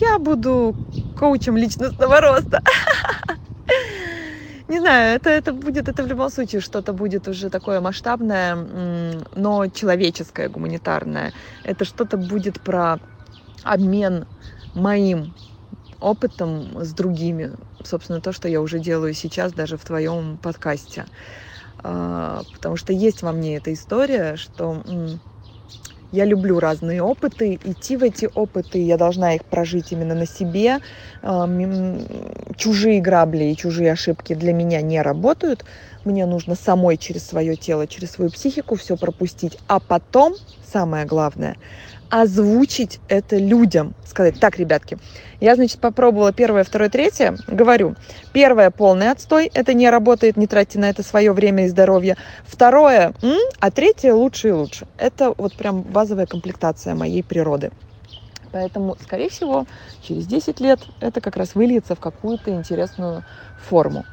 Я 0.00 0.18
буду 0.18 0.74
коучем 1.14 1.56
личностного 1.56 2.20
роста. 2.20 2.60
Не 4.68 4.80
знаю, 4.80 5.16
это, 5.16 5.28
это 5.28 5.52
будет, 5.52 5.88
это 5.88 6.02
в 6.02 6.06
любом 6.06 6.30
случае 6.30 6.62
что-то 6.62 6.94
будет 6.94 7.28
уже 7.28 7.50
такое 7.50 7.80
масштабное, 7.82 8.54
но 9.34 9.66
человеческое, 9.68 10.48
гуманитарное. 10.48 11.34
Это 11.62 11.84
что-то 11.84 12.16
будет 12.16 12.62
про 12.62 12.98
обмен 13.62 14.26
моим 14.72 15.34
опытом 16.00 16.82
с 16.82 16.94
другими. 16.94 17.52
Собственно, 17.84 18.22
то, 18.22 18.32
что 18.32 18.48
я 18.48 18.62
уже 18.62 18.78
делаю 18.78 19.12
сейчас 19.12 19.52
даже 19.52 19.76
в 19.76 19.84
твоем 19.84 20.38
подкасте. 20.38 21.04
А, 21.84 22.44
потому 22.54 22.76
что 22.76 22.94
есть 22.94 23.22
во 23.22 23.32
мне 23.32 23.58
эта 23.58 23.72
история, 23.74 24.36
что 24.36 24.82
я 26.12 26.24
люблю 26.26 26.60
разные 26.60 27.02
опыты, 27.02 27.58
идти 27.64 27.96
в 27.96 28.02
эти 28.02 28.28
опыты, 28.32 28.78
я 28.78 28.96
должна 28.96 29.34
их 29.34 29.44
прожить 29.44 29.92
именно 29.92 30.14
на 30.14 30.26
себе. 30.26 30.78
Чужие 32.56 33.00
грабли 33.00 33.44
и 33.44 33.56
чужие 33.56 33.92
ошибки 33.92 34.34
для 34.34 34.52
меня 34.52 34.82
не 34.82 35.00
работают. 35.02 35.64
Мне 36.04 36.26
нужно 36.26 36.54
самой 36.54 36.96
через 36.98 37.24
свое 37.26 37.56
тело, 37.56 37.86
через 37.86 38.12
свою 38.12 38.30
психику 38.30 38.76
все 38.76 38.96
пропустить. 38.96 39.58
А 39.68 39.80
потом, 39.80 40.34
самое 40.70 41.06
главное, 41.06 41.56
озвучить 42.12 43.00
это 43.08 43.38
людям. 43.38 43.94
Сказать, 44.04 44.38
так, 44.38 44.58
ребятки, 44.58 44.98
я, 45.40 45.56
значит, 45.56 45.80
попробовала 45.80 46.30
первое, 46.30 46.62
второе, 46.62 46.90
третье. 46.90 47.38
Говорю, 47.46 47.96
первое 48.34 48.70
полный 48.70 49.10
отстой, 49.10 49.50
это 49.54 49.72
не 49.72 49.88
работает, 49.88 50.36
не 50.36 50.46
тратьте 50.46 50.78
на 50.78 50.90
это 50.90 51.02
свое 51.02 51.32
время 51.32 51.64
и 51.64 51.68
здоровье. 51.68 52.18
Второе, 52.44 53.14
м, 53.22 53.38
а 53.60 53.70
третье 53.70 54.12
лучше 54.12 54.48
и 54.48 54.52
лучше. 54.52 54.86
Это 54.98 55.32
вот 55.38 55.54
прям 55.54 55.80
базовая 55.80 56.26
комплектация 56.26 56.94
моей 56.94 57.22
природы. 57.22 57.72
Поэтому, 58.52 58.98
скорее 59.02 59.30
всего, 59.30 59.64
через 60.06 60.26
10 60.26 60.60
лет 60.60 60.80
это 61.00 61.22
как 61.22 61.38
раз 61.38 61.54
выльется 61.54 61.94
в 61.94 62.00
какую-то 62.00 62.50
интересную 62.50 63.24
форму. 63.58 64.04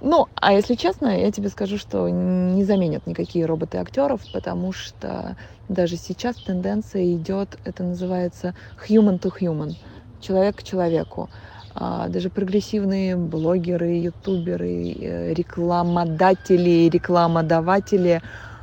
Ну, 0.00 0.26
а 0.34 0.52
если 0.52 0.74
честно, 0.74 1.18
я 1.18 1.32
тебе 1.32 1.48
скажу, 1.48 1.78
что 1.78 2.08
не 2.08 2.64
заменят 2.64 3.06
никакие 3.06 3.46
роботы 3.46 3.78
актеров, 3.78 4.20
потому 4.30 4.72
что 4.72 5.36
даже 5.68 5.96
сейчас 5.96 6.36
тенденция 6.36 7.14
идет, 7.14 7.56
это 7.64 7.82
называется 7.82 8.54
human 8.88 9.18
to 9.18 9.30
human, 9.40 9.76
человек 10.20 10.56
к 10.56 10.62
человеку. 10.62 11.30
А, 11.74 12.08
даже 12.08 12.28
прогрессивные 12.30 13.16
блогеры, 13.16 13.92
ютуберы, 14.00 14.92
э, 14.92 15.34
рекламодатели, 15.34 16.88
рекламодаватели, 16.90 18.20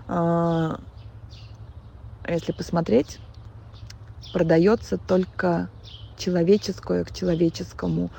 а, 0.07 0.77
если 2.27 2.51
посмотреть, 2.51 3.19
продается 4.31 4.97
только 4.97 5.69
человеческое 6.15 7.03
к 7.05 7.11
человеческому 7.11 8.11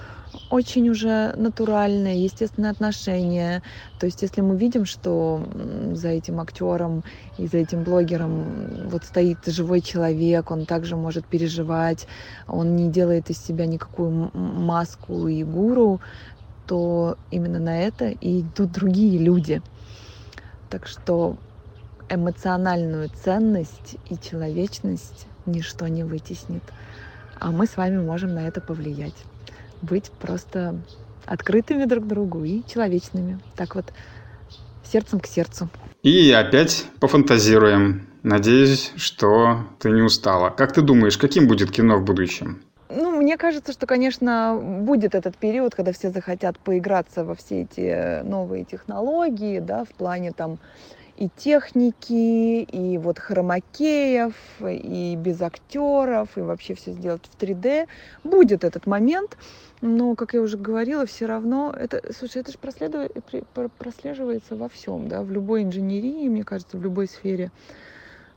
очень 0.51 0.89
уже 0.89 1.35
натуральное, 1.37 2.15
естественное 2.15 2.71
отношение. 2.71 3.63
То 3.99 4.07
есть, 4.07 4.23
если 4.23 4.41
мы 4.41 4.57
видим, 4.57 4.85
что 4.85 5.47
за 5.93 6.09
этим 6.09 6.41
актером 6.41 7.05
и 7.39 7.47
за 7.47 7.59
этим 7.59 7.85
блогером 7.85 8.89
вот 8.89 9.05
стоит 9.05 9.39
живой 9.47 9.81
человек, 9.81 10.51
он 10.51 10.67
также 10.67 10.97
может 10.97 11.27
переживать, 11.27 12.07
он 12.47 12.77
не 12.77 12.91
делает 12.91 13.31
из 13.31 13.39
себя 13.39 13.67
никакую 13.67 14.31
маску 14.35 15.29
и 15.29 15.43
гуру, 15.45 16.01
то 16.67 17.19
именно 17.31 17.59
на 17.59 17.81
это 17.81 18.07
и 18.07 18.41
идут 18.41 18.73
другие 18.73 19.19
люди. 19.19 19.63
Так 20.71 20.87
что 20.87 21.37
эмоциональную 22.09 23.09
ценность 23.09 23.97
и 24.09 24.17
человечность 24.19 25.27
ничто 25.47 25.89
не 25.89 26.05
вытеснит. 26.05 26.63
А 27.39 27.51
мы 27.51 27.67
с 27.67 27.77
вами 27.77 27.99
можем 27.99 28.35
на 28.35 28.47
это 28.47 28.61
повлиять 28.61 29.15
быть 29.85 30.11
просто 30.11 30.77
открытыми 31.27 31.85
друг 31.85 32.07
другу 32.07 32.45
и 32.45 32.63
человечными. 32.67 33.39
Так 33.57 33.75
вот, 33.75 33.87
сердцем 34.85 35.21
к 35.21 35.27
сердцу. 35.27 35.69
И 36.03 36.31
опять 36.33 36.87
пофантазируем. 37.01 38.07
Надеюсь, 38.23 38.93
что 38.97 39.67
ты 39.79 39.91
не 39.91 40.03
устала. 40.03 40.51
Как 40.51 40.73
ты 40.73 40.81
думаешь, 40.83 41.19
каким 41.19 41.47
будет 41.47 41.71
кино 41.71 41.99
в 41.99 42.05
будущем? 42.05 42.63
Ну, 42.89 43.11
мне 43.11 43.37
кажется, 43.37 43.73
что, 43.73 43.87
конечно, 43.87 44.59
будет 44.61 45.15
этот 45.15 45.37
период, 45.37 45.75
когда 45.75 45.93
все 45.93 46.11
захотят 46.11 46.59
поиграться 46.59 47.25
во 47.25 47.35
все 47.35 47.63
эти 47.63 48.23
новые 48.23 48.65
технологии, 48.65 49.59
да, 49.59 49.85
в 49.85 49.89
плане 49.89 50.33
там 50.33 50.59
и 51.17 51.29
техники, 51.37 52.63
и 52.63 52.99
вот 52.99 53.19
хромакеев, 53.19 54.35
и 54.61 55.17
без 55.17 55.41
актеров, 55.41 56.37
и 56.37 56.41
вообще 56.41 56.75
все 56.75 56.93
сделать 56.93 57.23
в 57.31 57.41
3D. 57.41 57.87
Будет 58.25 58.65
этот 58.65 58.87
момент, 58.87 59.37
но, 59.81 60.15
как 60.15 60.35
я 60.35 60.41
уже 60.41 60.57
говорила, 60.57 61.07
все 61.07 61.27
равно 61.27 61.73
это, 61.77 62.03
слушай, 62.13 62.39
это 62.43 62.53
же 62.53 62.59
прослеживается 62.59 64.57
во 64.57 64.69
всем, 64.69 65.09
да, 65.09 65.23
в 65.23 65.31
любой 65.31 65.63
инженерии, 65.63 66.29
мне 66.29 66.43
кажется, 66.43 66.77
в 66.79 66.83
любой 66.83 67.07
сфере 67.07 67.51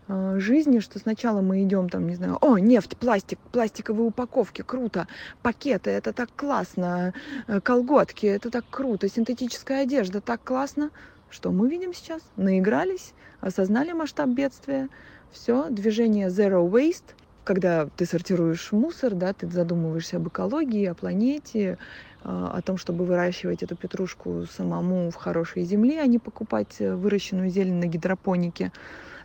э, 0.07 0.39
жизни, 0.39 0.79
что 0.79 0.99
сначала 0.99 1.41
мы 1.41 1.63
идем 1.63 1.89
там, 1.89 2.07
не 2.07 2.15
знаю, 2.15 2.37
о, 2.41 2.57
нефть, 2.57 2.97
пластик, 2.97 3.39
пластиковые 3.51 4.07
упаковки, 4.07 4.61
круто, 4.61 5.07
пакеты, 5.41 5.89
это 5.89 6.13
так 6.13 6.29
классно, 6.35 7.13
э, 7.47 7.59
колготки, 7.61 8.25
это 8.27 8.51
так 8.51 8.65
круто, 8.69 9.09
синтетическая 9.09 9.83
одежда, 9.83 10.21
так 10.21 10.43
классно, 10.43 10.91
Что 11.29 11.51
мы 11.51 11.69
видим 11.69 11.93
сейчас? 11.93 12.21
Наигрались, 12.37 13.13
осознали 13.41 13.91
масштаб 13.91 14.29
бедствия. 14.29 14.89
Все, 15.31 15.69
движение 15.69 16.27
Zero 16.29 16.69
Waste. 16.69 17.15
Когда 17.43 17.87
ты 17.95 18.05
сортируешь 18.05 18.71
мусор, 18.71 19.13
да, 19.13 19.33
ты 19.33 19.47
задумываешься 19.49 20.17
об 20.17 20.27
экологии, 20.27 20.85
о 20.85 20.93
планете, 20.93 21.77
а, 22.23 22.51
о 22.57 22.61
том, 22.61 22.77
чтобы 22.77 23.05
выращивать 23.05 23.63
эту 23.63 23.75
петрушку 23.75 24.45
самому 24.51 25.11
в 25.11 25.15
хорошей 25.15 25.63
земле, 25.63 26.01
а 26.01 26.07
не 26.07 26.19
покупать 26.19 26.75
э, 26.79 26.93
выращенную 26.93 27.49
зелень 27.49 27.79
на 27.79 27.85
гидропонике. 27.85 28.71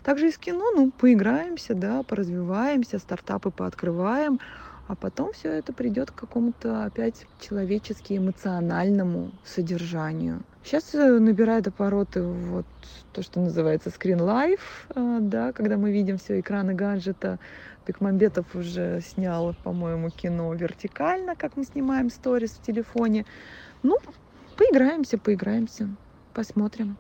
Также 0.05 0.29
из 0.29 0.39
кино, 0.39 0.71
ну, 0.73 0.91
поиграемся, 0.91 1.75
да, 1.75 2.03
поразвиваемся, 2.03 2.99
стартапы 2.99 3.51
пооткрываем, 3.51 4.41
а 4.89 4.95
потом 4.95 5.33
все 5.33 5.53
это 5.53 5.73
придет 5.73 6.11
к 6.11 6.15
какому-то 6.15 6.85
опять 6.85 7.27
человечески 7.41 8.17
эмоциональному 8.17 9.31
содержанию. 9.45 10.43
Сейчас 10.65 10.95
э, 10.95 11.19
набирает 11.19 11.67
обороты 11.67 12.23
вот 12.23 12.67
то, 13.13 13.23
что 13.23 13.41
называется 13.41 13.91
screen 13.91 14.19
life, 14.19 14.61
э, 14.95 15.19
да, 15.21 15.53
когда 15.53 15.77
мы 15.77 15.93
видим 15.93 16.19
все 16.19 16.41
экраны 16.41 16.75
гаджета. 16.75 17.39
Бекмамбетов 17.85 18.55
уже 18.55 19.01
снял, 19.01 19.57
по-моему, 19.65 20.11
кино 20.11 20.55
вертикально, 20.55 21.35
как 21.35 21.57
мы 21.57 21.65
снимаем 21.65 22.11
сторис 22.11 22.53
в 22.53 22.63
телефоне. 22.63 23.27
Ну, 23.83 23.99
поиграемся, 24.57 25.19
поиграемся, 25.19 25.89
посмотрим. 26.33 26.97